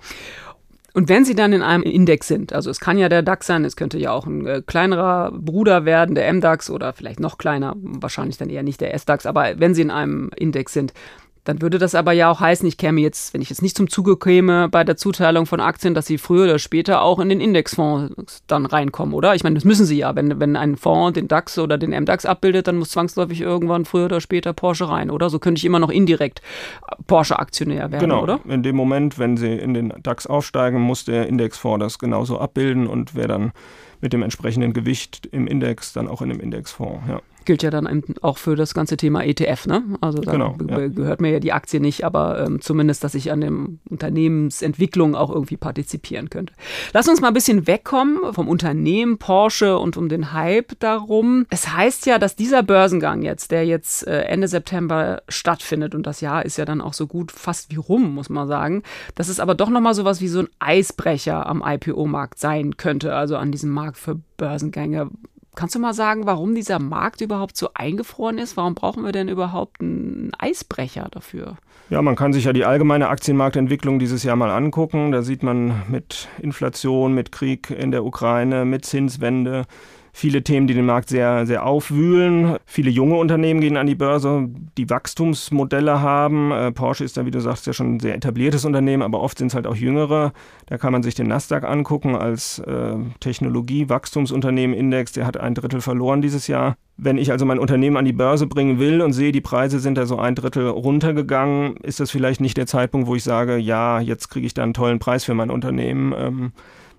Und 0.95 1.09
wenn 1.09 1.25
Sie 1.25 1.35
dann 1.35 1.51
in 1.51 1.61
einem 1.61 1.83
Index 1.83 2.29
sind, 2.29 2.53
also 2.53 2.69
es 2.69 2.79
kann 2.79 2.97
ja 2.97 3.09
der 3.09 3.21
DAX 3.21 3.47
sein, 3.47 3.65
es 3.65 3.75
könnte 3.75 3.97
ja 3.97 4.13
auch 4.13 4.25
ein 4.25 4.47
äh, 4.47 4.61
kleinerer 4.65 5.33
Bruder 5.33 5.83
werden, 5.83 6.15
der 6.15 6.31
MDAX 6.31 6.69
oder 6.69 6.93
vielleicht 6.93 7.19
noch 7.19 7.37
kleiner, 7.37 7.75
wahrscheinlich 7.75 8.37
dann 8.37 8.49
eher 8.49 8.63
nicht 8.63 8.79
der 8.79 8.97
SDAX, 8.97 9.25
aber 9.25 9.59
wenn 9.59 9.75
Sie 9.75 9.81
in 9.81 9.91
einem 9.91 10.31
Index 10.37 10.71
sind, 10.71 10.93
dann 11.45 11.61
würde 11.61 11.77
das 11.77 11.95
aber 11.95 12.11
ja 12.11 12.29
auch 12.29 12.39
heißen, 12.39 12.67
ich 12.67 12.77
käme 12.77 12.99
jetzt, 13.01 13.33
wenn 13.33 13.41
ich 13.41 13.49
jetzt 13.49 13.61
nicht 13.61 13.77
zum 13.77 13.87
Zuge 13.87 14.17
käme 14.17 14.67
bei 14.67 14.83
der 14.83 14.97
Zuteilung 14.97 15.45
von 15.45 15.59
Aktien, 15.59 15.93
dass 15.93 16.07
sie 16.07 16.17
früher 16.17 16.45
oder 16.45 16.59
später 16.59 17.01
auch 17.01 17.19
in 17.19 17.29
den 17.29 17.39
Indexfonds 17.39 18.43
dann 18.47 18.65
reinkommen, 18.65 19.13
oder? 19.13 19.35
Ich 19.35 19.43
meine, 19.43 19.53
das 19.53 19.63
müssen 19.63 19.85
sie 19.85 19.97
ja. 19.97 20.15
Wenn, 20.15 20.39
wenn 20.39 20.55
ein 20.55 20.75
Fonds 20.75 21.13
den 21.13 21.27
DAX 21.27 21.57
oder 21.59 21.77
den 21.77 21.91
MDAX 21.91 22.25
abbildet, 22.25 22.67
dann 22.67 22.77
muss 22.77 22.89
zwangsläufig 22.89 23.41
irgendwann 23.41 23.85
früher 23.85 24.05
oder 24.05 24.21
später 24.21 24.53
Porsche 24.53 24.89
rein, 24.89 25.11
oder? 25.11 25.29
So 25.29 25.37
könnte 25.37 25.59
ich 25.59 25.65
immer 25.65 25.79
noch 25.79 25.91
indirekt 25.91 26.41
Porsche-Aktionär 27.05 27.91
werden, 27.91 28.09
genau. 28.09 28.23
oder? 28.23 28.39
In 28.45 28.63
dem 28.63 28.75
Moment, 28.75 29.19
wenn 29.19 29.37
sie 29.37 29.53
in 29.53 29.75
den 29.75 29.93
DAX 30.01 30.25
aufsteigen, 30.25 30.81
muss 30.81 31.05
der 31.05 31.27
Indexfonds 31.27 31.79
das 31.79 31.99
genauso 31.99 32.39
abbilden 32.39 32.87
und 32.87 33.13
wer 33.13 33.27
dann 33.27 33.51
mit 34.01 34.13
dem 34.13 34.23
entsprechenden 34.23 34.73
Gewicht 34.73 35.27
im 35.31 35.45
Index 35.45 35.93
dann 35.93 36.07
auch 36.07 36.23
in 36.23 36.29
dem 36.29 36.39
Indexfonds, 36.39 37.03
ja 37.07 37.21
gilt 37.45 37.63
ja 37.63 37.69
dann 37.69 38.03
auch 38.21 38.37
für 38.37 38.55
das 38.55 38.73
ganze 38.73 38.97
Thema 38.97 39.23
ETF, 39.23 39.67
ne? 39.67 39.83
Also 40.01 40.19
da 40.21 40.31
genau, 40.31 40.57
ja. 40.67 40.87
gehört 40.87 41.21
mir 41.21 41.31
ja 41.31 41.39
die 41.39 41.53
Aktie 41.53 41.79
nicht, 41.79 42.03
aber 42.03 42.45
ähm, 42.45 42.61
zumindest, 42.61 43.03
dass 43.03 43.15
ich 43.15 43.31
an 43.31 43.41
dem 43.41 43.79
Unternehmensentwicklung 43.89 45.15
auch 45.15 45.31
irgendwie 45.31 45.57
partizipieren 45.57 46.29
könnte. 46.29 46.53
Lass 46.93 47.07
uns 47.07 47.21
mal 47.21 47.29
ein 47.29 47.33
bisschen 47.33 47.67
wegkommen 47.67 48.33
vom 48.33 48.47
Unternehmen 48.47 49.17
Porsche 49.17 49.77
und 49.77 49.97
um 49.97 50.09
den 50.09 50.33
Hype 50.33 50.79
darum. 50.79 51.45
Es 51.49 51.73
heißt 51.73 52.05
ja, 52.05 52.19
dass 52.19 52.35
dieser 52.35 52.63
Börsengang 52.63 53.21
jetzt, 53.21 53.51
der 53.51 53.65
jetzt 53.65 54.07
äh, 54.07 54.21
Ende 54.23 54.47
September 54.47 55.21
stattfindet 55.29 55.95
und 55.95 56.05
das 56.07 56.21
Jahr 56.21 56.45
ist 56.45 56.57
ja 56.57 56.65
dann 56.65 56.81
auch 56.81 56.93
so 56.93 57.07
gut 57.07 57.31
fast 57.31 57.71
wie 57.71 57.77
rum, 57.77 58.13
muss 58.13 58.29
man 58.29 58.47
sagen, 58.47 58.83
dass 59.15 59.29
es 59.29 59.39
aber 59.39 59.55
doch 59.55 59.69
nochmal 59.69 59.93
sowas 59.93 60.21
wie 60.21 60.27
so 60.27 60.39
ein 60.39 60.49
Eisbrecher 60.59 61.45
am 61.45 61.63
IPO-Markt 61.65 62.39
sein 62.39 62.77
könnte, 62.77 63.15
also 63.15 63.37
an 63.37 63.51
diesem 63.51 63.69
Markt 63.69 63.97
für 63.97 64.19
Börsengänge. 64.37 65.09
Kannst 65.55 65.75
du 65.75 65.79
mal 65.79 65.93
sagen, 65.93 66.25
warum 66.25 66.55
dieser 66.55 66.79
Markt 66.79 67.21
überhaupt 67.21 67.57
so 67.57 67.69
eingefroren 67.73 68.37
ist? 68.37 68.57
Warum 68.57 68.75
brauchen 68.75 69.03
wir 69.03 69.11
denn 69.11 69.29
überhaupt 69.29 69.81
einen 69.81 70.31
Eisbrecher 70.37 71.07
dafür? 71.11 71.57
Ja, 71.89 72.01
man 72.01 72.15
kann 72.15 72.33
sich 72.33 72.45
ja 72.45 72.53
die 72.53 72.65
allgemeine 72.65 73.09
Aktienmarktentwicklung 73.09 73.99
dieses 73.99 74.23
Jahr 74.23 74.35
mal 74.35 74.49
angucken. 74.49 75.11
Da 75.11 75.21
sieht 75.21 75.43
man 75.43 75.83
mit 75.87 76.27
Inflation, 76.41 77.13
mit 77.13 77.31
Krieg 77.31 77.69
in 77.69 77.91
der 77.91 78.03
Ukraine, 78.03 78.65
mit 78.65 78.85
Zinswende, 78.85 79.65
viele 80.15 80.43
Themen, 80.43 80.65
die 80.65 80.73
den 80.73 80.85
Markt 80.85 81.09
sehr, 81.09 81.45
sehr 81.45 81.65
aufwühlen. 81.65 82.55
Viele 82.65 82.89
junge 82.89 83.17
Unternehmen 83.17 83.59
gehen 83.59 83.75
an 83.75 83.85
die 83.85 83.95
Börse, 83.95 84.47
die 84.77 84.89
Wachstumsmodelle 84.89 85.99
haben. 85.99 86.53
Äh, 86.53 86.71
Porsche 86.71 87.03
ist 87.03 87.17
da, 87.17 87.25
wie 87.25 87.31
du 87.31 87.41
sagst, 87.41 87.67
ja 87.67 87.73
schon 87.73 87.95
ein 87.95 87.99
sehr 87.99 88.15
etabliertes 88.15 88.63
Unternehmen, 88.63 89.03
aber 89.03 89.19
oft 89.19 89.37
sind 89.37 89.47
es 89.47 89.55
halt 89.55 89.67
auch 89.67 89.75
jüngere. 89.75 90.31
Da 90.67 90.77
kann 90.77 90.93
man 90.93 91.03
sich 91.03 91.15
den 91.15 91.27
Nasdaq 91.27 91.65
angucken 91.65 92.15
als 92.15 92.59
äh, 92.59 92.95
Technologie-Wachstumsunternehmen-Index. 93.19 95.11
Der 95.11 95.25
hat 95.25 95.35
ein 95.35 95.53
Drittel 95.53 95.81
verloren 95.81 96.21
dieses 96.21 96.47
Jahr. 96.47 96.77
Wenn 96.95 97.17
ich 97.17 97.31
also 97.31 97.45
mein 97.45 97.59
Unternehmen 97.59 97.97
an 97.97 98.05
die 98.05 98.13
Börse 98.13 98.47
bringen 98.47 98.79
will 98.79 99.01
und 99.01 99.11
sehe, 99.11 99.33
die 99.33 99.41
Preise 99.41 99.79
sind 99.79 99.97
da 99.97 100.05
so 100.05 100.17
ein 100.17 100.35
Drittel 100.35 100.69
runtergegangen, 100.69 101.75
ist 101.83 101.99
das 101.99 102.09
vielleicht 102.09 102.39
nicht 102.39 102.55
der 102.55 102.67
Zeitpunkt, 102.67 103.07
wo 103.07 103.15
ich 103.15 103.23
sage, 103.25 103.57
ja, 103.57 103.99
jetzt 103.99 104.29
kriege 104.29 104.47
ich 104.47 104.53
da 104.53 104.63
einen 104.63 104.73
tollen 104.73 104.99
Preis 104.99 105.25
für 105.25 105.33
mein 105.33 105.49
Unternehmen. 105.49 106.13
Ähm, 106.17 106.51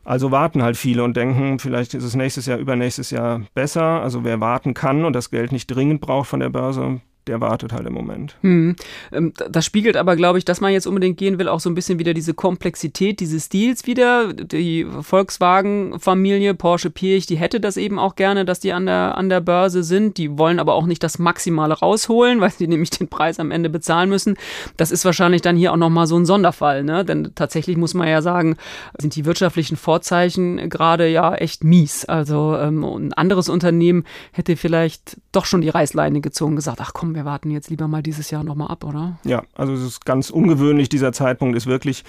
also 0.06 0.30
warten 0.30 0.62
halt 0.62 0.76
viele 0.76 1.02
und 1.02 1.16
denken, 1.16 1.58
vielleicht 1.58 1.92
ist 1.92 2.04
es 2.04 2.14
nächstes 2.14 2.46
Jahr, 2.46 2.58
übernächstes 2.58 3.10
Jahr 3.10 3.42
besser. 3.54 4.02
Also 4.02 4.22
wer 4.22 4.40
warten 4.40 4.72
kann 4.72 5.04
und 5.04 5.14
das 5.14 5.30
Geld 5.30 5.50
nicht 5.50 5.66
dringend 5.66 6.00
braucht 6.00 6.28
von 6.28 6.40
der 6.40 6.48
Börse, 6.48 7.00
der 7.26 7.40
wartet 7.40 7.72
halt 7.72 7.86
im 7.86 7.92
Moment. 7.92 8.36
Hm. 8.42 8.76
Ähm, 9.12 9.32
das 9.50 9.64
spiegelt 9.64 9.96
aber, 9.96 10.16
glaube 10.16 10.38
ich, 10.38 10.44
dass 10.44 10.60
man 10.60 10.72
jetzt 10.72 10.86
unbedingt 10.86 11.18
gehen 11.18 11.38
will, 11.38 11.48
auch 11.48 11.60
so 11.60 11.68
ein 11.68 11.74
bisschen 11.74 11.98
wieder 11.98 12.14
diese 12.14 12.34
Komplexität 12.34 13.20
dieses 13.20 13.46
Stils 13.46 13.86
wieder. 13.86 14.32
Die 14.32 14.84
Volkswagen-Familie, 14.84 16.54
Porsche 16.54 16.90
Pirch, 16.90 17.26
die 17.26 17.36
hätte 17.36 17.60
das 17.60 17.76
eben 17.76 17.98
auch 17.98 18.14
gerne, 18.14 18.44
dass 18.44 18.60
die 18.60 18.72
an 18.72 18.86
der, 18.86 19.16
an 19.16 19.28
der 19.28 19.40
Börse 19.40 19.82
sind. 19.82 20.18
Die 20.18 20.38
wollen 20.38 20.60
aber 20.60 20.74
auch 20.74 20.86
nicht 20.86 21.02
das 21.02 21.18
Maximale 21.18 21.74
rausholen, 21.74 22.40
weil 22.40 22.50
sie 22.50 22.68
nämlich 22.68 22.90
den 22.90 23.08
Preis 23.08 23.40
am 23.40 23.50
Ende 23.50 23.70
bezahlen 23.70 24.08
müssen. 24.08 24.36
Das 24.76 24.92
ist 24.92 25.04
wahrscheinlich 25.04 25.42
dann 25.42 25.56
hier 25.56 25.72
auch 25.72 25.76
nochmal 25.76 26.06
so 26.06 26.16
ein 26.16 26.26
Sonderfall, 26.26 26.84
ne? 26.84 27.04
Denn 27.04 27.32
tatsächlich 27.34 27.76
muss 27.76 27.94
man 27.94 28.08
ja 28.08 28.22
sagen, 28.22 28.56
sind 28.98 29.16
die 29.16 29.24
wirtschaftlichen 29.24 29.76
Vorzeichen 29.76 30.68
gerade 30.68 31.08
ja 31.08 31.34
echt 31.34 31.64
mies. 31.64 32.04
Also 32.04 32.56
ähm, 32.56 32.84
ein 32.84 33.12
anderes 33.12 33.48
Unternehmen 33.48 34.04
hätte 34.32 34.56
vielleicht 34.56 35.16
doch 35.32 35.44
schon 35.44 35.60
die 35.60 35.68
Reißleine 35.68 36.20
gezogen 36.20 36.56
gesagt, 36.56 36.80
ach 36.80 36.92
komm, 36.94 37.15
wir 37.16 37.24
warten 37.24 37.50
jetzt 37.50 37.70
lieber 37.70 37.88
mal 37.88 38.02
dieses 38.02 38.30
Jahr 38.30 38.44
nochmal 38.44 38.68
ab, 38.68 38.84
oder? 38.84 39.18
Ja, 39.24 39.42
also 39.54 39.72
es 39.72 39.82
ist 39.82 40.04
ganz 40.04 40.30
ungewöhnlich. 40.30 40.88
Dieser 40.88 41.12
Zeitpunkt 41.12 41.56
ist 41.56 41.66
wirklich 41.66 42.04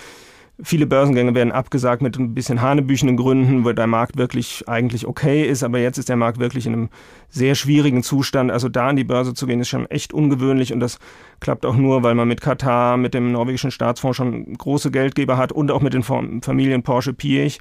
Viele 0.64 0.88
Börsengänge 0.88 1.36
werden 1.36 1.52
abgesagt 1.52 2.02
mit 2.02 2.18
ein 2.18 2.34
bisschen 2.34 2.64
hanebüchenden 2.64 3.16
Gründen, 3.16 3.64
weil 3.64 3.76
der 3.76 3.86
Markt 3.86 4.18
wirklich 4.18 4.64
eigentlich 4.66 5.06
okay 5.06 5.48
ist, 5.48 5.64
aber 5.64 5.78
jetzt 5.78 6.00
ist 6.00 6.10
der 6.10 6.15
Markt 6.15 6.39
wirklich 6.39 6.65
in 6.65 6.74
einem 6.74 6.89
sehr 7.30 7.54
schwierigen 7.54 8.02
Zustand. 8.02 8.50
Also 8.50 8.67
da 8.67 8.88
an 8.88 8.96
die 8.96 9.04
Börse 9.04 9.36
zu 9.36 9.46
gehen, 9.46 9.60
ist 9.60 9.67
schon 9.67 9.86
echt 9.86 10.13
ungewöhnlich 10.13 10.74
und 10.74 10.80
das 10.80 10.98
klappt 11.41 11.63
auch 11.63 11.76
nur, 11.76 12.02
weil 12.02 12.15
man 12.15 12.28
mit 12.28 12.41
Katar, 12.41 12.98
mit 12.98 13.13
dem 13.13 13.34
norwegischen 13.34 13.70
Staatsfonds 13.70 14.17
schon 14.17 14.58
große 14.58 14.89
Geldgeber 14.89 15.38
hat 15.38 15.52
und 15.52 15.70
auch 15.70 15.82
mit 15.82 15.93
den 15.93 16.02
Familien 16.02 16.82
Porsche 16.82 17.13
Piech 17.13 17.60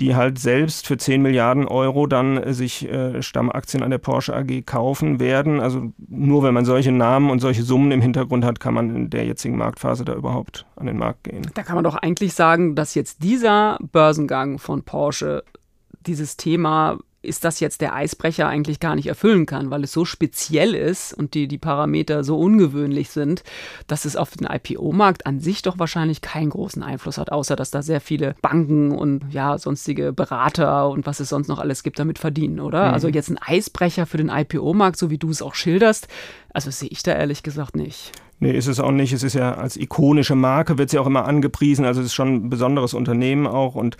die 0.00 0.14
halt 0.14 0.38
selbst 0.38 0.86
für 0.86 0.96
10 0.96 1.22
Milliarden 1.22 1.66
Euro 1.66 2.06
dann 2.06 2.36
äh, 2.36 2.52
sich 2.52 2.88
äh, 2.88 3.22
Stammaktien 3.22 3.82
an 3.82 3.90
der 3.90 3.98
Porsche 3.98 4.34
AG 4.34 4.62
kaufen 4.66 5.20
werden. 5.20 5.60
Also 5.60 5.92
nur 6.08 6.42
wenn 6.42 6.54
man 6.54 6.64
solche 6.64 6.92
Namen 6.92 7.30
und 7.30 7.40
solche 7.40 7.62
Summen 7.62 7.90
im 7.92 8.00
Hintergrund 8.00 8.44
hat, 8.44 8.60
kann 8.60 8.74
man 8.74 8.94
in 8.94 9.10
der 9.10 9.24
jetzigen 9.24 9.56
Marktphase 9.56 10.04
da 10.04 10.14
überhaupt 10.14 10.66
an 10.76 10.86
den 10.86 10.98
Markt 10.98 11.24
gehen. 11.24 11.46
Da 11.54 11.62
kann 11.62 11.76
man 11.76 11.84
doch 11.84 11.96
eigentlich 11.96 12.34
sagen, 12.34 12.74
dass 12.74 12.94
jetzt 12.94 13.22
dieser 13.22 13.78
Börsengang 13.80 14.58
von 14.58 14.82
Porsche 14.82 15.44
dieses 16.06 16.36
Thema 16.36 16.98
ist 17.22 17.44
das 17.44 17.60
jetzt 17.60 17.80
der 17.80 17.94
Eisbrecher 17.94 18.46
eigentlich 18.46 18.80
gar 18.80 18.94
nicht 18.94 19.06
erfüllen 19.06 19.46
kann, 19.46 19.70
weil 19.70 19.84
es 19.84 19.92
so 19.92 20.04
speziell 20.04 20.74
ist 20.74 21.12
und 21.12 21.34
die, 21.34 21.48
die 21.48 21.58
Parameter 21.58 22.24
so 22.24 22.38
ungewöhnlich 22.38 23.10
sind, 23.10 23.42
dass 23.86 24.04
es 24.04 24.16
auf 24.16 24.30
den 24.30 24.46
IPO-Markt 24.46 25.26
an 25.26 25.40
sich 25.40 25.62
doch 25.62 25.78
wahrscheinlich 25.78 26.20
keinen 26.20 26.50
großen 26.50 26.82
Einfluss 26.82 27.18
hat, 27.18 27.32
außer 27.32 27.56
dass 27.56 27.70
da 27.70 27.82
sehr 27.82 28.00
viele 28.00 28.34
Banken 28.42 28.92
und 28.92 29.24
ja, 29.30 29.58
sonstige 29.58 30.12
Berater 30.12 30.88
und 30.88 31.06
was 31.06 31.20
es 31.20 31.28
sonst 31.28 31.48
noch 31.48 31.58
alles 31.58 31.82
gibt, 31.82 31.98
damit 31.98 32.18
verdienen, 32.18 32.60
oder? 32.60 32.88
Mhm. 32.88 32.94
Also 32.94 33.08
jetzt 33.08 33.30
ein 33.30 33.38
Eisbrecher 33.38 34.06
für 34.06 34.18
den 34.18 34.28
IPO-Markt, 34.28 34.96
so 34.96 35.10
wie 35.10 35.18
du 35.18 35.30
es 35.30 35.42
auch 35.42 35.54
schilderst, 35.54 36.08
also 36.52 36.70
sehe 36.70 36.88
ich 36.88 37.02
da 37.02 37.12
ehrlich 37.12 37.42
gesagt 37.42 37.76
nicht. 37.76 38.12
Nee, 38.38 38.52
ist 38.52 38.66
es 38.66 38.80
auch 38.80 38.90
nicht. 38.90 39.12
Es 39.12 39.22
ist 39.22 39.34
ja 39.34 39.54
als 39.54 39.76
ikonische 39.76 40.34
Marke, 40.34 40.76
wird 40.76 40.90
sie 40.90 40.98
auch 40.98 41.06
immer 41.06 41.24
angepriesen. 41.24 41.86
Also 41.86 42.00
es 42.00 42.08
ist 42.08 42.14
schon 42.14 42.34
ein 42.34 42.50
besonderes 42.50 42.92
Unternehmen 42.92 43.46
auch 43.46 43.74
und 43.74 43.96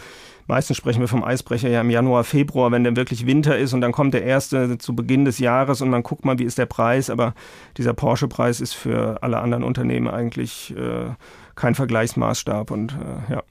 Meistens 0.47 0.77
sprechen 0.77 1.01
wir 1.01 1.09
vom 1.09 1.25
Eisbrecher 1.25 1.69
ja 1.69 1.81
im 1.81 1.91
Januar, 1.91 2.23
Februar, 2.23 2.71
wenn 2.71 2.85
dann 2.85 2.97
wirklich 2.97 3.27
Winter 3.27 3.59
ist 3.59 3.73
und 3.73 3.81
dann 3.81 3.93
kommt 3.93 4.15
der 4.15 4.25
erste 4.25 4.79
zu 4.79 4.95
Beginn 4.95 5.25
des 5.25 5.39
Jahres 5.39 5.81
und 5.81 5.91
man 5.91 6.03
guckt 6.03 6.25
mal, 6.25 6.39
wie 6.39 6.45
ist 6.45 6.59
der 6.59 6.67
Preis. 6.67 7.11
Aber 7.11 7.35
dieser 7.77 7.95
Porsche-Preis 7.95 8.61
ist 8.61 8.75
für 8.75 9.23
alle 9.23 9.39
anderen 9.39 9.65
Unternehmen 9.65 10.09
eigentlich 10.09 10.75
äh, 10.77 11.11
kein 11.57 11.75
Vergleichsmaßstab 11.75 12.71
und 12.71 12.93
äh, 12.93 13.33
ja. 13.33 13.43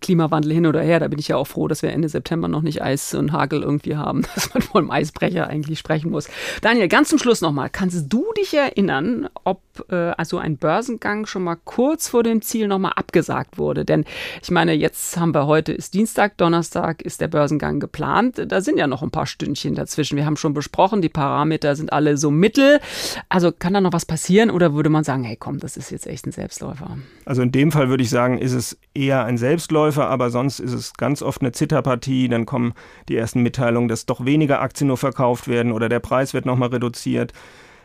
Klimawandel 0.00 0.52
hin 0.52 0.66
oder 0.66 0.80
her, 0.80 1.00
da 1.00 1.08
bin 1.08 1.18
ich 1.18 1.28
ja 1.28 1.36
auch 1.36 1.46
froh, 1.46 1.68
dass 1.68 1.82
wir 1.82 1.90
Ende 1.90 2.08
September 2.08 2.48
noch 2.48 2.62
nicht 2.62 2.82
Eis 2.82 3.14
und 3.14 3.32
Hagel 3.32 3.62
irgendwie 3.62 3.96
haben, 3.96 4.22
dass 4.34 4.52
man 4.54 4.62
von 4.62 4.82
einem 4.82 4.90
Eisbrecher 4.90 5.46
eigentlich 5.46 5.78
sprechen 5.78 6.10
muss. 6.10 6.28
Daniel, 6.62 6.88
ganz 6.88 7.10
zum 7.10 7.18
Schluss 7.18 7.42
nochmal, 7.42 7.68
kannst 7.70 8.10
du 8.12 8.24
dich 8.38 8.54
erinnern, 8.54 9.28
ob 9.44 9.60
äh, 9.90 9.94
also 10.16 10.38
ein 10.38 10.56
Börsengang 10.56 11.26
schon 11.26 11.44
mal 11.44 11.56
kurz 11.62 12.08
vor 12.08 12.22
dem 12.22 12.40
Ziel 12.40 12.68
nochmal 12.68 12.92
abgesagt 12.96 13.58
wurde? 13.58 13.84
Denn 13.84 14.06
ich 14.42 14.50
meine, 14.50 14.72
jetzt 14.72 15.18
haben 15.18 15.34
wir 15.34 15.46
heute 15.46 15.72
ist 15.72 15.92
Dienstag, 15.92 16.38
Donnerstag 16.38 17.02
ist 17.02 17.20
der 17.20 17.28
Börsengang 17.28 17.80
geplant. 17.80 18.42
Da 18.46 18.62
sind 18.62 18.78
ja 18.78 18.86
noch 18.86 19.02
ein 19.02 19.10
paar 19.10 19.26
Stündchen 19.26 19.74
dazwischen. 19.74 20.16
Wir 20.16 20.24
haben 20.24 20.36
schon 20.36 20.54
besprochen, 20.54 21.02
die 21.02 21.10
Parameter 21.10 21.76
sind 21.76 21.92
alle 21.92 22.16
so 22.16 22.30
mittel. 22.30 22.80
Also 23.28 23.52
kann 23.52 23.74
da 23.74 23.82
noch 23.82 23.92
was 23.92 24.06
passieren 24.06 24.50
oder 24.50 24.72
würde 24.72 24.88
man 24.88 25.04
sagen, 25.04 25.24
hey 25.24 25.36
komm, 25.36 25.58
das 25.58 25.76
ist 25.76 25.90
jetzt 25.90 26.06
echt 26.06 26.26
ein 26.26 26.32
Selbstläufer? 26.32 26.96
Also 27.26 27.41
in 27.42 27.52
dem 27.52 27.72
Fall 27.72 27.88
würde 27.88 28.02
ich 28.02 28.10
sagen, 28.10 28.38
ist 28.38 28.52
es 28.52 28.78
eher 28.94 29.24
ein 29.24 29.38
Selbstläufer, 29.38 30.08
aber 30.08 30.30
sonst 30.30 30.60
ist 30.60 30.72
es 30.72 30.94
ganz 30.94 31.22
oft 31.22 31.40
eine 31.40 31.52
Zitterpartie. 31.52 32.28
Dann 32.28 32.46
kommen 32.46 32.74
die 33.08 33.16
ersten 33.16 33.42
Mitteilungen, 33.42 33.88
dass 33.88 34.06
doch 34.06 34.24
weniger 34.24 34.60
Aktien 34.60 34.88
nur 34.88 34.96
verkauft 34.98 35.48
werden 35.48 35.72
oder 35.72 35.88
der 35.88 36.00
Preis 36.00 36.34
wird 36.34 36.46
nochmal 36.46 36.70
reduziert. 36.70 37.32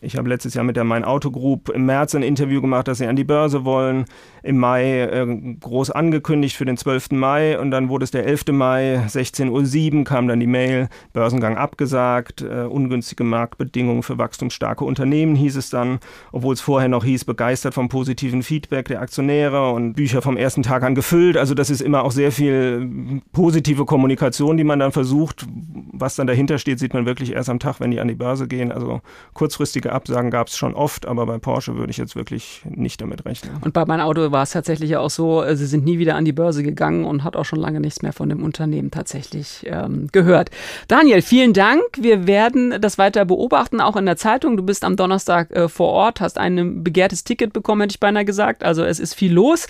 Ich 0.02 0.18
habe 0.18 0.30
letztes 0.30 0.54
Jahr 0.54 0.64
mit 0.64 0.76
der 0.76 0.84
Mein 0.84 1.04
Auto 1.04 1.32
Group 1.32 1.70
im 1.70 1.86
März 1.86 2.16
ein 2.16 2.24
Interview 2.24 2.62
gemacht, 2.62 2.88
dass 2.88 3.00
sie 3.00 3.08
an 3.08 3.16
die 3.16 3.24
Börse 3.24 3.66
wollen. 3.66 4.06
Im 4.44 4.58
Mai 4.58 5.02
äh, 5.02 5.56
groß 5.60 5.92
angekündigt 5.92 6.56
für 6.56 6.66
den 6.66 6.78
12. 6.78 7.12
Mai 7.12 7.60
und 7.60 7.72
dann 7.72 7.90
wurde 7.90 8.04
es 8.04 8.12
der 8.12 8.26
11. 8.26 8.46
Mai, 8.52 9.04
16.07 9.08 9.98
Uhr 9.98 10.04
kam 10.04 10.28
dann 10.28 10.40
die 10.40 10.48
Mail, 10.48 10.88
Börsengang 11.14 11.58
abgesagt, 11.58 12.42
äh, 12.42 12.64
ungünstige 12.64 13.24
Marktbedingungen 13.24 14.04
für 14.04 14.18
wachstumsstarke 14.18 14.86
Unternehmen 14.86 15.36
hieß 15.36 15.56
es 15.56 15.70
dann, 15.70 16.00
obwohl 16.32 16.54
es 16.54 16.62
vorher 16.62 16.90
noch 16.90 17.04
hieß, 17.04 17.26
begeistert 17.26 17.74
vom 17.74 17.90
positiven 17.90 18.44
Feedback 18.44 18.88
der 18.88 19.02
Aktionäre 19.02 19.72
und 19.72 19.94
Bücher 19.94 20.22
vom 20.22 20.38
ersten 20.38 20.64
Tag 20.64 20.84
an 20.84 20.96
gefüllt. 20.96 21.38
Also 21.38 21.54
das 21.54 21.70
ist 21.70 21.82
immer 21.82 22.04
auch 22.04 22.12
sehr 22.12 22.32
viel 22.32 23.22
positive 23.32 23.86
Kommunikation, 23.86 24.58
die 24.58 24.64
man 24.64 24.80
dann 24.80 24.92
versucht. 24.92 25.46
Was 25.92 26.16
dann 26.16 26.28
dahinter 26.28 26.58
steht, 26.58 26.80
sieht 26.80 26.94
man 26.94 27.06
wirklich 27.06 27.34
erst 27.34 27.50
am 27.50 27.60
Tag, 27.60 27.80
wenn 27.80 27.92
die 27.92 28.00
an 28.00 28.08
die 28.08 28.16
Börse 28.16 28.48
gehen. 28.48 28.72
Also 28.72 29.02
kurzfristige 29.34 29.87
Einige 29.88 29.96
Absagen 29.96 30.32
gab 30.32 30.48
es 30.48 30.58
schon 30.58 30.74
oft, 30.74 31.06
aber 31.06 31.26
bei 31.26 31.38
Porsche 31.38 31.78
würde 31.78 31.92
ich 31.92 31.98
jetzt 31.98 32.16
wirklich 32.18 32.62
nicht 32.66 33.00
damit 33.00 33.26
rechnen. 33.26 33.56
Und 33.62 33.74
bei 33.74 33.86
meinem 33.86 34.02
Auto 34.02 34.32
war 34.32 34.44
es 34.44 34.52
tatsächlich 34.52 34.98
auch 34.98 35.10
so, 35.10 35.44
äh, 35.44 35.56
sie 35.56 35.66
sind 35.66 35.86
nie 35.86 35.98
wieder 35.98 36.16
an 36.16 36.26
die 36.26 36.34
Börse 36.34 36.62
gegangen 36.62 37.06
und 37.06 37.24
hat 37.24 37.38
auch 37.38 37.46
schon 37.46 37.60
lange 37.60 37.80
nichts 37.80 38.02
mehr 38.02 38.12
von 38.12 38.28
dem 38.28 38.44
Unternehmen 38.44 38.92
tatsächlich 38.92 39.66
ähm, 39.66 40.10
gehört. 40.12 40.50
Daniel, 40.90 41.22
vielen 41.22 41.54
Dank. 41.54 41.82
Wir 41.98 42.28
werden 42.28 42.82
das 42.82 42.98
weiter 42.98 43.24
beobachten, 43.24 43.80
auch 43.80 43.96
in 43.96 44.06
der 44.06 44.18
Zeitung. 44.18 44.58
Du 44.58 44.64
bist 44.64 44.84
am 44.84 44.98
Donnerstag 44.98 45.52
äh, 45.52 45.70
vor 45.70 45.90
Ort, 45.90 46.20
hast 46.20 46.38
ein 46.38 46.84
begehrtes 46.84 47.24
Ticket 47.24 47.54
bekommen, 47.54 47.82
hätte 47.82 47.94
ich 47.94 48.00
beinahe 48.02 48.26
gesagt. 48.26 48.66
Also 48.66 48.84
es 48.84 49.00
ist 49.00 49.14
viel 49.14 49.32
los 49.32 49.68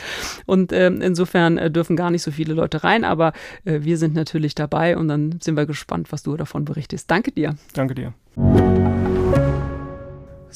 und 0.48 0.72
äh, 0.72 0.88
insofern 0.88 1.60
äh, 1.60 1.70
dürfen 1.70 1.96
gar 1.96 2.10
nicht 2.10 2.24
so 2.24 2.32
viele 2.32 2.56
Leute 2.56 2.84
rein, 2.84 3.04
aber 3.04 3.34
äh, 3.66 3.82
wir 3.82 4.00
sind 4.00 4.16
natürlich 4.16 4.56
dabei 4.56 4.98
und 4.98 5.10
dann 5.10 5.40
sind 5.42 5.56
wir 5.56 5.68
gespannt, 5.68 6.12
was 6.12 6.24
du 6.24 6.36
davon 6.38 6.66
berichtest. 6.66 7.12
Danke 7.12 7.32
dir. 7.32 7.56
Danke 7.74 7.94
dir. 7.94 8.14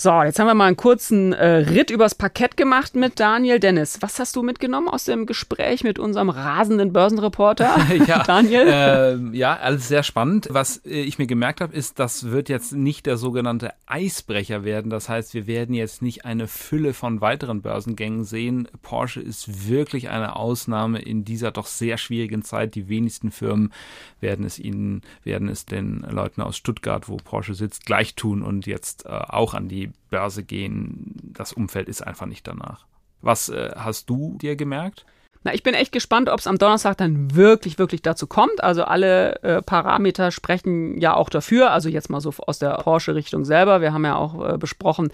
So, 0.01 0.23
jetzt 0.23 0.39
haben 0.39 0.47
wir 0.47 0.55
mal 0.55 0.65
einen 0.65 0.77
kurzen 0.77 1.31
äh, 1.31 1.57
Ritt 1.57 1.91
übers 1.91 2.15
Parkett 2.15 2.57
gemacht 2.57 2.95
mit 2.95 3.19
Daniel 3.19 3.59
Dennis. 3.59 4.01
Was 4.01 4.17
hast 4.17 4.35
du 4.35 4.41
mitgenommen 4.41 4.87
aus 4.87 5.05
dem 5.05 5.27
Gespräch 5.27 5.83
mit 5.83 5.99
unserem 5.99 6.31
rasenden 6.31 6.91
Börsenreporter 6.91 7.77
ja, 8.07 8.23
Daniel? 8.25 8.67
Äh, 8.67 9.37
ja, 9.37 9.55
alles 9.57 9.89
sehr 9.89 10.01
spannend. 10.01 10.47
Was 10.49 10.77
äh, 10.87 11.01
ich 11.01 11.19
mir 11.19 11.27
gemerkt 11.27 11.61
habe, 11.61 11.75
ist, 11.75 11.99
das 11.99 12.31
wird 12.31 12.49
jetzt 12.49 12.73
nicht 12.73 13.05
der 13.05 13.17
sogenannte 13.17 13.73
Eisbrecher 13.85 14.63
werden. 14.63 14.89
Das 14.89 15.07
heißt, 15.07 15.35
wir 15.35 15.45
werden 15.45 15.75
jetzt 15.75 16.01
nicht 16.01 16.25
eine 16.25 16.47
Fülle 16.47 16.95
von 16.95 17.21
weiteren 17.21 17.61
Börsengängen 17.61 18.23
sehen. 18.23 18.67
Porsche 18.81 19.21
ist 19.21 19.69
wirklich 19.69 20.09
eine 20.09 20.35
Ausnahme 20.35 20.99
in 20.99 21.25
dieser 21.25 21.51
doch 21.51 21.67
sehr 21.67 21.99
schwierigen 21.99 22.41
Zeit. 22.41 22.73
Die 22.73 22.89
wenigsten 22.89 23.29
Firmen 23.29 23.71
werden 24.19 24.45
es 24.45 24.57
ihnen, 24.57 25.03
werden 25.23 25.47
es 25.47 25.67
den 25.67 25.99
Leuten 26.09 26.41
aus 26.41 26.57
Stuttgart, 26.57 27.07
wo 27.07 27.17
Porsche 27.17 27.53
sitzt, 27.53 27.85
gleich 27.85 28.15
tun 28.15 28.41
und 28.41 28.65
jetzt 28.65 29.05
äh, 29.05 29.09
auch 29.09 29.53
an 29.53 29.67
die 29.67 29.90
Börse 30.09 30.43
gehen. 30.43 31.15
Das 31.33 31.53
Umfeld 31.53 31.89
ist 31.89 32.01
einfach 32.05 32.25
nicht 32.25 32.47
danach. 32.47 32.85
Was 33.21 33.49
äh, 33.49 33.71
hast 33.75 34.09
du 34.09 34.37
dir 34.41 34.55
gemerkt? 34.55 35.05
Na, 35.43 35.53
ich 35.55 35.63
bin 35.63 35.73
echt 35.73 35.91
gespannt, 35.91 36.29
ob 36.29 36.39
es 36.39 36.45
am 36.45 36.59
Donnerstag 36.59 36.97
dann 36.97 37.33
wirklich, 37.33 37.79
wirklich 37.79 38.03
dazu 38.03 38.27
kommt. 38.27 38.63
Also 38.63 38.83
alle 38.83 39.41
äh, 39.41 39.61
Parameter 39.63 40.29
sprechen 40.29 40.99
ja 40.99 41.15
auch 41.15 41.29
dafür. 41.29 41.71
Also 41.71 41.89
jetzt 41.89 42.11
mal 42.11 42.21
so 42.21 42.31
aus 42.45 42.59
der 42.59 42.77
Porsche-Richtung 42.77 43.43
selber. 43.43 43.81
Wir 43.81 43.91
haben 43.91 44.05
ja 44.05 44.15
auch 44.17 44.53
äh, 44.53 44.57
besprochen, 44.59 45.09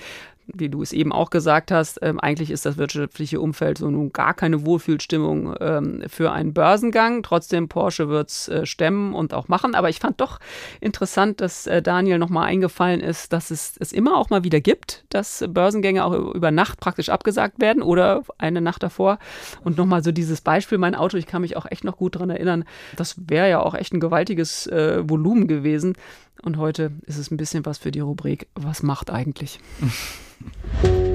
wie 0.54 0.70
du 0.70 0.82
es 0.82 0.94
eben 0.94 1.12
auch 1.12 1.30
gesagt 1.30 1.72
hast, 1.72 2.00
ähm, 2.02 2.20
eigentlich 2.20 2.52
ist 2.52 2.66
das 2.66 2.78
wirtschaftliche 2.78 3.40
Umfeld 3.42 3.78
so 3.78 3.90
nun 3.90 4.12
gar 4.12 4.34
keine 4.34 4.66
Wohlfühlstimmung 4.66 5.56
ähm, 5.60 6.04
für 6.08 6.32
einen 6.32 6.54
Börsengang. 6.54 7.24
Trotzdem, 7.24 7.68
Porsche 7.68 8.10
wird 8.10 8.30
es 8.30 8.48
äh, 8.48 8.66
stemmen 8.66 9.14
und 9.14 9.34
auch 9.34 9.48
machen. 9.48 9.76
Aber 9.76 9.90
ich 9.90 10.00
fand 10.00 10.22
doch 10.22 10.40
interessant, 10.80 11.42
dass 11.42 11.68
äh, 11.68 11.82
Daniel 11.82 12.20
nochmal 12.20 12.48
eingefallen 12.48 13.02
ist, 13.02 13.34
dass 13.34 13.52
es 13.52 13.76
es 13.80 13.92
immer 13.92 14.18
auch 14.18 14.30
mal 14.30 14.44
wieder 14.44 14.62
gibt, 14.62 15.06
dass 15.10 15.44
Börsengänge 15.48 16.04
auch 16.04 16.14
über 16.34 16.52
Nacht 16.52 16.80
praktisch 16.80 17.10
abgesagt 17.10 17.60
werden 17.60 17.82
oder 17.82 18.24
eine 18.38 18.62
Nacht 18.62 18.84
davor. 18.84 19.20
Und 19.64 19.78
nochmal 19.78 20.04
so 20.04 20.12
dieses 20.12 20.42
Beispiel, 20.42 20.78
mein 20.78 20.96
Auto, 20.96 21.18
ich 21.18 21.28
kann 21.28 21.42
mich 21.42 21.58
auch 21.58 21.66
echt 21.70 21.84
noch 21.84 21.98
gut 21.98 22.16
daran 22.16 22.30
erinnern, 22.30 22.66
das 22.96 23.16
wäre 23.28 23.50
ja 23.50 23.60
auch 23.60 23.74
echt 23.74 23.94
ein 23.94 24.00
gewaltiges 24.00 24.68
äh, 24.68 25.08
Volumen 25.08 25.48
gewesen. 25.48 25.96
Und 26.42 26.58
heute 26.58 26.92
ist 27.06 27.18
es 27.18 27.32
ein 27.32 27.38
bisschen 27.38 27.66
was 27.66 27.78
für 27.78 27.92
die 27.92 28.00
Rubrik, 28.00 28.48
was 28.56 28.84
macht 28.84 29.10
eigentlich? 29.10 29.60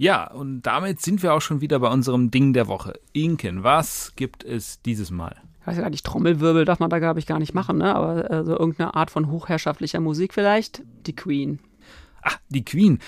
Ja, 0.00 0.30
und 0.30 0.62
damit 0.62 1.02
sind 1.02 1.22
wir 1.22 1.34
auch 1.34 1.42
schon 1.42 1.60
wieder 1.60 1.78
bei 1.78 1.88
unserem 1.88 2.30
Ding 2.30 2.54
der 2.54 2.68
Woche. 2.68 2.98
Inken, 3.12 3.64
was 3.64 4.14
gibt 4.16 4.44
es 4.44 4.80
dieses 4.80 5.10
Mal? 5.10 5.36
Ich 5.60 5.66
weiß 5.66 5.76
gar 5.76 5.90
nicht, 5.90 6.06
Trommelwirbel 6.06 6.64
darf 6.64 6.78
man 6.78 6.88
da, 6.88 6.98
glaube 7.00 7.18
ich, 7.18 7.26
gar 7.26 7.38
nicht 7.38 7.52
machen, 7.52 7.76
ne? 7.76 7.94
aber 7.94 8.30
also 8.30 8.52
irgendeine 8.58 8.94
Art 8.94 9.10
von 9.10 9.30
hochherrschaftlicher 9.30 10.00
Musik 10.00 10.32
vielleicht. 10.32 10.82
Die 11.04 11.14
Queen. 11.14 11.58
Ach, 12.22 12.38
die 12.48 12.64
Queen. 12.64 12.98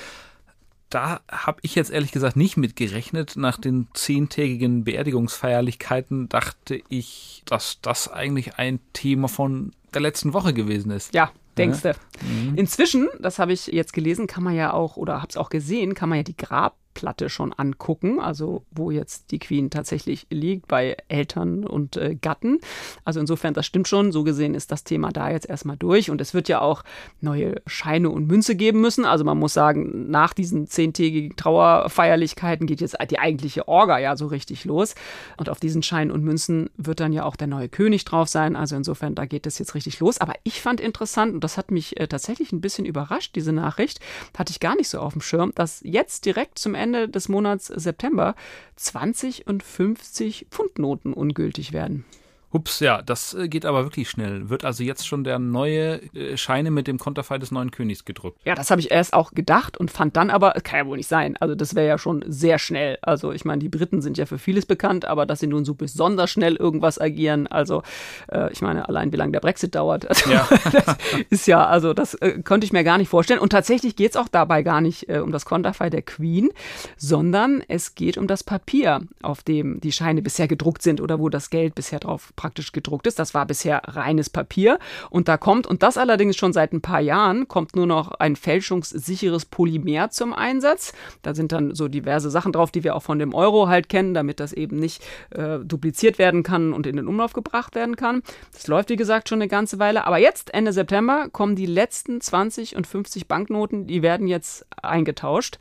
Da 0.92 1.20
habe 1.30 1.58
ich 1.62 1.74
jetzt 1.74 1.90
ehrlich 1.90 2.12
gesagt 2.12 2.36
nicht 2.36 2.58
mit 2.58 2.76
gerechnet. 2.76 3.32
Nach 3.36 3.56
den 3.56 3.88
zehntägigen 3.94 4.84
Beerdigungsfeierlichkeiten 4.84 6.28
dachte 6.28 6.82
ich, 6.90 7.42
dass 7.46 7.78
das 7.80 8.12
eigentlich 8.12 8.58
ein 8.58 8.78
Thema 8.92 9.28
von 9.28 9.72
der 9.94 10.02
letzten 10.02 10.34
Woche 10.34 10.52
gewesen 10.52 10.90
ist. 10.90 11.14
Ja, 11.14 11.32
denkst 11.56 11.80
du. 11.80 11.94
Mhm. 12.20 12.56
Inzwischen, 12.56 13.08
das 13.20 13.38
habe 13.38 13.54
ich 13.54 13.68
jetzt 13.68 13.94
gelesen, 13.94 14.26
kann 14.26 14.44
man 14.44 14.54
ja 14.54 14.74
auch, 14.74 14.98
oder 14.98 15.22
habe 15.22 15.30
es 15.30 15.38
auch 15.38 15.48
gesehen, 15.48 15.94
kann 15.94 16.10
man 16.10 16.18
ja 16.18 16.24
die 16.24 16.36
Grab 16.36 16.76
Platte 16.94 17.28
schon 17.28 17.52
angucken, 17.52 18.20
also 18.20 18.64
wo 18.70 18.90
jetzt 18.90 19.30
die 19.30 19.38
Queen 19.38 19.70
tatsächlich 19.70 20.26
liegt 20.30 20.68
bei 20.68 20.96
Eltern 21.08 21.64
und 21.64 21.96
äh, 21.96 22.14
Gatten. 22.14 22.58
Also 23.04 23.20
insofern, 23.20 23.54
das 23.54 23.66
stimmt 23.66 23.88
schon. 23.88 24.12
So 24.12 24.24
gesehen 24.24 24.54
ist 24.54 24.72
das 24.72 24.84
Thema 24.84 25.10
da 25.10 25.30
jetzt 25.30 25.48
erstmal 25.48 25.76
durch 25.76 26.10
und 26.10 26.20
es 26.20 26.34
wird 26.34 26.48
ja 26.48 26.60
auch 26.60 26.82
neue 27.20 27.62
Scheine 27.66 28.10
und 28.10 28.26
Münze 28.26 28.56
geben 28.56 28.80
müssen. 28.80 29.04
Also 29.04 29.24
man 29.24 29.38
muss 29.38 29.52
sagen, 29.52 30.10
nach 30.10 30.32
diesen 30.32 30.66
zehntägigen 30.66 31.36
Trauerfeierlichkeiten 31.36 32.66
geht 32.66 32.80
jetzt 32.80 32.96
die 33.10 33.18
eigentliche 33.18 33.68
Orga 33.68 33.98
ja 33.98 34.16
so 34.16 34.26
richtig 34.26 34.64
los 34.64 34.94
und 35.36 35.48
auf 35.48 35.60
diesen 35.60 35.82
Scheinen 35.82 36.10
und 36.10 36.24
Münzen 36.24 36.70
wird 36.76 37.00
dann 37.00 37.12
ja 37.12 37.24
auch 37.24 37.36
der 37.36 37.48
neue 37.48 37.68
König 37.68 38.04
drauf 38.04 38.28
sein. 38.28 38.56
Also 38.56 38.76
insofern, 38.76 39.14
da 39.14 39.26
geht 39.26 39.46
es 39.46 39.58
jetzt 39.58 39.74
richtig 39.74 40.00
los. 40.00 40.18
Aber 40.18 40.34
ich 40.44 40.60
fand 40.60 40.80
interessant 40.80 41.34
und 41.34 41.44
das 41.44 41.56
hat 41.56 41.70
mich 41.70 41.98
äh, 41.98 42.06
tatsächlich 42.06 42.52
ein 42.52 42.60
bisschen 42.60 42.84
überrascht, 42.84 43.34
diese 43.36 43.52
Nachricht, 43.52 44.00
hatte 44.36 44.50
ich 44.50 44.60
gar 44.60 44.76
nicht 44.76 44.88
so 44.88 44.98
auf 45.00 45.12
dem 45.12 45.22
Schirm, 45.22 45.52
dass 45.54 45.80
jetzt 45.84 46.26
direkt 46.26 46.58
zum 46.58 46.74
Ende 46.82 47.08
des 47.08 47.28
Monats 47.28 47.66
September 47.66 48.34
20 48.76 49.46
und 49.46 49.62
50 49.62 50.48
Pfundnoten 50.50 51.12
ungültig 51.12 51.72
werden. 51.72 52.04
Hups, 52.52 52.80
ja, 52.80 53.00
das 53.00 53.32
äh, 53.32 53.48
geht 53.48 53.64
aber 53.64 53.84
wirklich 53.84 54.10
schnell. 54.10 54.50
Wird 54.50 54.64
also 54.64 54.82
jetzt 54.82 55.06
schon 55.06 55.24
der 55.24 55.38
neue 55.38 56.02
äh, 56.14 56.36
Scheine 56.36 56.70
mit 56.70 56.86
dem 56.86 56.98
Konterfei 56.98 57.38
des 57.38 57.50
neuen 57.50 57.70
Königs 57.70 58.04
gedrückt? 58.04 58.38
Ja, 58.44 58.54
das 58.54 58.70
habe 58.70 58.80
ich 58.80 58.90
erst 58.90 59.14
auch 59.14 59.32
gedacht 59.32 59.78
und 59.78 59.90
fand 59.90 60.16
dann 60.16 60.28
aber, 60.28 60.52
kann 60.62 60.80
ja 60.80 60.86
wohl 60.86 60.98
nicht 60.98 61.08
sein. 61.08 61.36
Also 61.38 61.54
das 61.54 61.74
wäre 61.74 61.86
ja 61.86 61.96
schon 61.96 62.22
sehr 62.26 62.58
schnell. 62.58 62.98
Also 63.00 63.32
ich 63.32 63.46
meine, 63.46 63.60
die 63.60 63.70
Briten 63.70 64.02
sind 64.02 64.18
ja 64.18 64.26
für 64.26 64.38
vieles 64.38 64.66
bekannt, 64.66 65.06
aber 65.06 65.24
dass 65.24 65.40
sie 65.40 65.46
nun 65.46 65.64
so 65.64 65.74
besonders 65.74 66.30
schnell 66.30 66.56
irgendwas 66.56 67.00
agieren, 67.00 67.46
also 67.46 67.82
äh, 68.30 68.52
ich 68.52 68.60
meine, 68.60 68.86
allein 68.86 69.12
wie 69.12 69.16
lange 69.16 69.32
der 69.32 69.40
Brexit 69.40 69.74
dauert, 69.74 70.06
also, 70.08 70.30
ja. 70.30 70.46
das 70.72 70.96
ist 71.30 71.46
ja, 71.46 71.64
also 71.66 71.94
das 71.94 72.14
äh, 72.14 72.42
konnte 72.42 72.66
ich 72.66 72.72
mir 72.72 72.84
gar 72.84 72.98
nicht 72.98 73.08
vorstellen. 73.08 73.40
Und 73.40 73.50
tatsächlich 73.50 73.96
geht 73.96 74.10
es 74.10 74.16
auch 74.16 74.28
dabei 74.28 74.62
gar 74.62 74.82
nicht 74.82 75.08
äh, 75.08 75.20
um 75.20 75.32
das 75.32 75.46
Konterfei 75.46 75.88
der 75.88 76.02
Queen, 76.02 76.50
sondern 76.98 77.64
es 77.68 77.94
geht 77.94 78.18
um 78.18 78.26
das 78.26 78.44
Papier, 78.44 79.00
auf 79.22 79.42
dem 79.42 79.80
die 79.80 79.92
Scheine 79.92 80.20
bisher 80.20 80.48
gedruckt 80.48 80.82
sind 80.82 81.00
oder 81.00 81.18
wo 81.18 81.30
das 81.30 81.48
Geld 81.48 81.74
bisher 81.74 81.98
drauf 81.98 82.32
praktisch 82.42 82.72
gedruckt 82.72 83.06
ist. 83.06 83.20
Das 83.20 83.34
war 83.34 83.46
bisher 83.46 83.82
reines 83.86 84.28
Papier. 84.28 84.80
Und 85.10 85.28
da 85.28 85.36
kommt, 85.36 85.68
und 85.68 85.84
das 85.84 85.96
allerdings 85.96 86.36
schon 86.36 86.52
seit 86.52 86.72
ein 86.72 86.80
paar 86.80 87.00
Jahren, 87.00 87.46
kommt 87.46 87.76
nur 87.76 87.86
noch 87.86 88.10
ein 88.10 88.34
fälschungssicheres 88.34 89.44
Polymer 89.44 90.10
zum 90.10 90.32
Einsatz. 90.32 90.92
Da 91.22 91.34
sind 91.34 91.52
dann 91.52 91.76
so 91.76 91.86
diverse 91.86 92.30
Sachen 92.30 92.50
drauf, 92.50 92.72
die 92.72 92.82
wir 92.82 92.96
auch 92.96 93.02
von 93.04 93.20
dem 93.20 93.32
Euro 93.32 93.68
halt 93.68 93.88
kennen, 93.88 94.12
damit 94.12 94.40
das 94.40 94.52
eben 94.52 94.80
nicht 94.80 95.04
äh, 95.30 95.60
dupliziert 95.60 96.18
werden 96.18 96.42
kann 96.42 96.72
und 96.72 96.88
in 96.88 96.96
den 96.96 97.06
Umlauf 97.06 97.32
gebracht 97.32 97.76
werden 97.76 97.94
kann. 97.94 98.24
Das 98.52 98.66
läuft, 98.66 98.90
wie 98.90 98.96
gesagt, 98.96 99.28
schon 99.28 99.40
eine 99.40 99.48
ganze 99.48 99.78
Weile. 99.78 100.04
Aber 100.04 100.18
jetzt, 100.18 100.52
Ende 100.52 100.72
September, 100.72 101.28
kommen 101.30 101.54
die 101.54 101.66
letzten 101.66 102.20
20 102.20 102.74
und 102.74 102.88
50 102.88 103.28
Banknoten, 103.28 103.86
die 103.86 104.02
werden 104.02 104.26
jetzt 104.26 104.66
eingetauscht. 104.82 105.58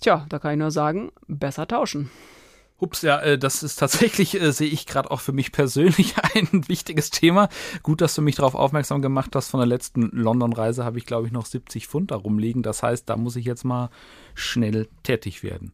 Tja, 0.00 0.26
da 0.28 0.38
kann 0.38 0.52
ich 0.52 0.58
nur 0.58 0.70
sagen, 0.70 1.10
besser 1.26 1.66
tauschen. 1.66 2.08
Ups, 2.80 3.02
ja, 3.02 3.20
äh, 3.20 3.38
das 3.38 3.62
ist 3.62 3.76
tatsächlich, 3.76 4.40
äh, 4.40 4.52
sehe 4.52 4.68
ich 4.68 4.86
gerade 4.86 5.10
auch 5.10 5.20
für 5.20 5.32
mich 5.32 5.52
persönlich 5.52 6.14
ein 6.34 6.68
wichtiges 6.68 7.10
Thema. 7.10 7.48
Gut, 7.82 8.00
dass 8.00 8.14
du 8.14 8.22
mich 8.22 8.36
darauf 8.36 8.54
aufmerksam 8.54 9.02
gemacht 9.02 9.34
hast. 9.34 9.48
Von 9.48 9.60
der 9.60 9.66
letzten 9.66 10.10
London-Reise 10.12 10.84
habe 10.84 10.98
ich, 10.98 11.06
glaube 11.06 11.26
ich, 11.26 11.32
noch 11.32 11.46
70 11.46 11.86
Pfund 11.86 12.10
da 12.10 12.16
rumliegen. 12.16 12.62
Das 12.62 12.82
heißt, 12.82 13.08
da 13.08 13.16
muss 13.16 13.36
ich 13.36 13.44
jetzt 13.44 13.64
mal 13.64 13.90
schnell 14.34 14.88
tätig 15.02 15.42
werden. 15.42 15.72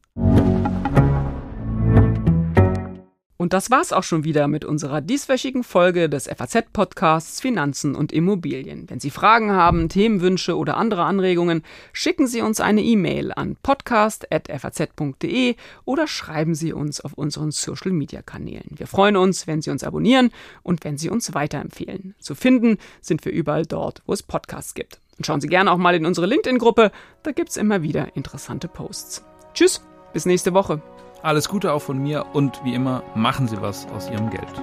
Und 3.36 3.52
das 3.52 3.70
war's 3.70 3.92
auch 3.92 4.02
schon 4.02 4.24
wieder 4.24 4.48
mit 4.48 4.64
unserer 4.64 5.00
dieswöchigen 5.00 5.62
Folge 5.62 6.08
des 6.08 6.26
FAZ-Podcasts 6.26 7.40
Finanzen 7.40 7.94
und 7.94 8.12
Immobilien. 8.12 8.88
Wenn 8.88 9.00
Sie 9.00 9.10
Fragen 9.10 9.52
haben, 9.52 9.88
Themenwünsche 9.88 10.56
oder 10.56 10.76
andere 10.76 11.04
Anregungen, 11.04 11.62
schicken 11.92 12.26
Sie 12.26 12.40
uns 12.40 12.60
eine 12.60 12.82
E-Mail 12.82 13.32
an 13.32 13.56
podcast.faz.de 13.62 15.56
oder 15.84 16.06
schreiben 16.06 16.54
Sie 16.54 16.72
uns 16.72 17.00
auf 17.02 17.12
unseren 17.12 17.50
Social-Media-Kanälen. 17.50 18.70
Wir 18.76 18.86
freuen 18.86 19.16
uns, 19.16 19.46
wenn 19.46 19.60
Sie 19.60 19.70
uns 19.70 19.84
abonnieren 19.84 20.30
und 20.62 20.84
wenn 20.84 20.96
Sie 20.96 21.10
uns 21.10 21.34
weiterempfehlen. 21.34 22.14
Zu 22.18 22.34
finden 22.34 22.78
sind 23.02 23.24
wir 23.24 23.32
überall 23.32 23.66
dort, 23.66 24.02
wo 24.06 24.14
es 24.14 24.22
Podcasts 24.22 24.74
gibt. 24.74 24.98
Und 25.18 25.26
schauen 25.26 25.40
Sie 25.40 25.48
gerne 25.48 25.70
auch 25.70 25.78
mal 25.78 25.94
in 25.94 26.06
unsere 26.06 26.26
LinkedIn-Gruppe, 26.26 26.90
da 27.22 27.32
gibt's 27.32 27.56
immer 27.56 27.82
wieder 27.82 28.16
interessante 28.16 28.68
Posts. 28.68 29.24
Tschüss, 29.54 29.82
bis 30.12 30.26
nächste 30.26 30.54
Woche. 30.54 30.82
Alles 31.26 31.48
Gute 31.48 31.72
auch 31.72 31.82
von 31.82 31.98
mir 31.98 32.24
und 32.34 32.60
wie 32.62 32.72
immer, 32.72 33.02
machen 33.16 33.48
Sie 33.48 33.60
was 33.60 33.88
aus 33.88 34.08
Ihrem 34.08 34.30
Geld. 34.30 34.62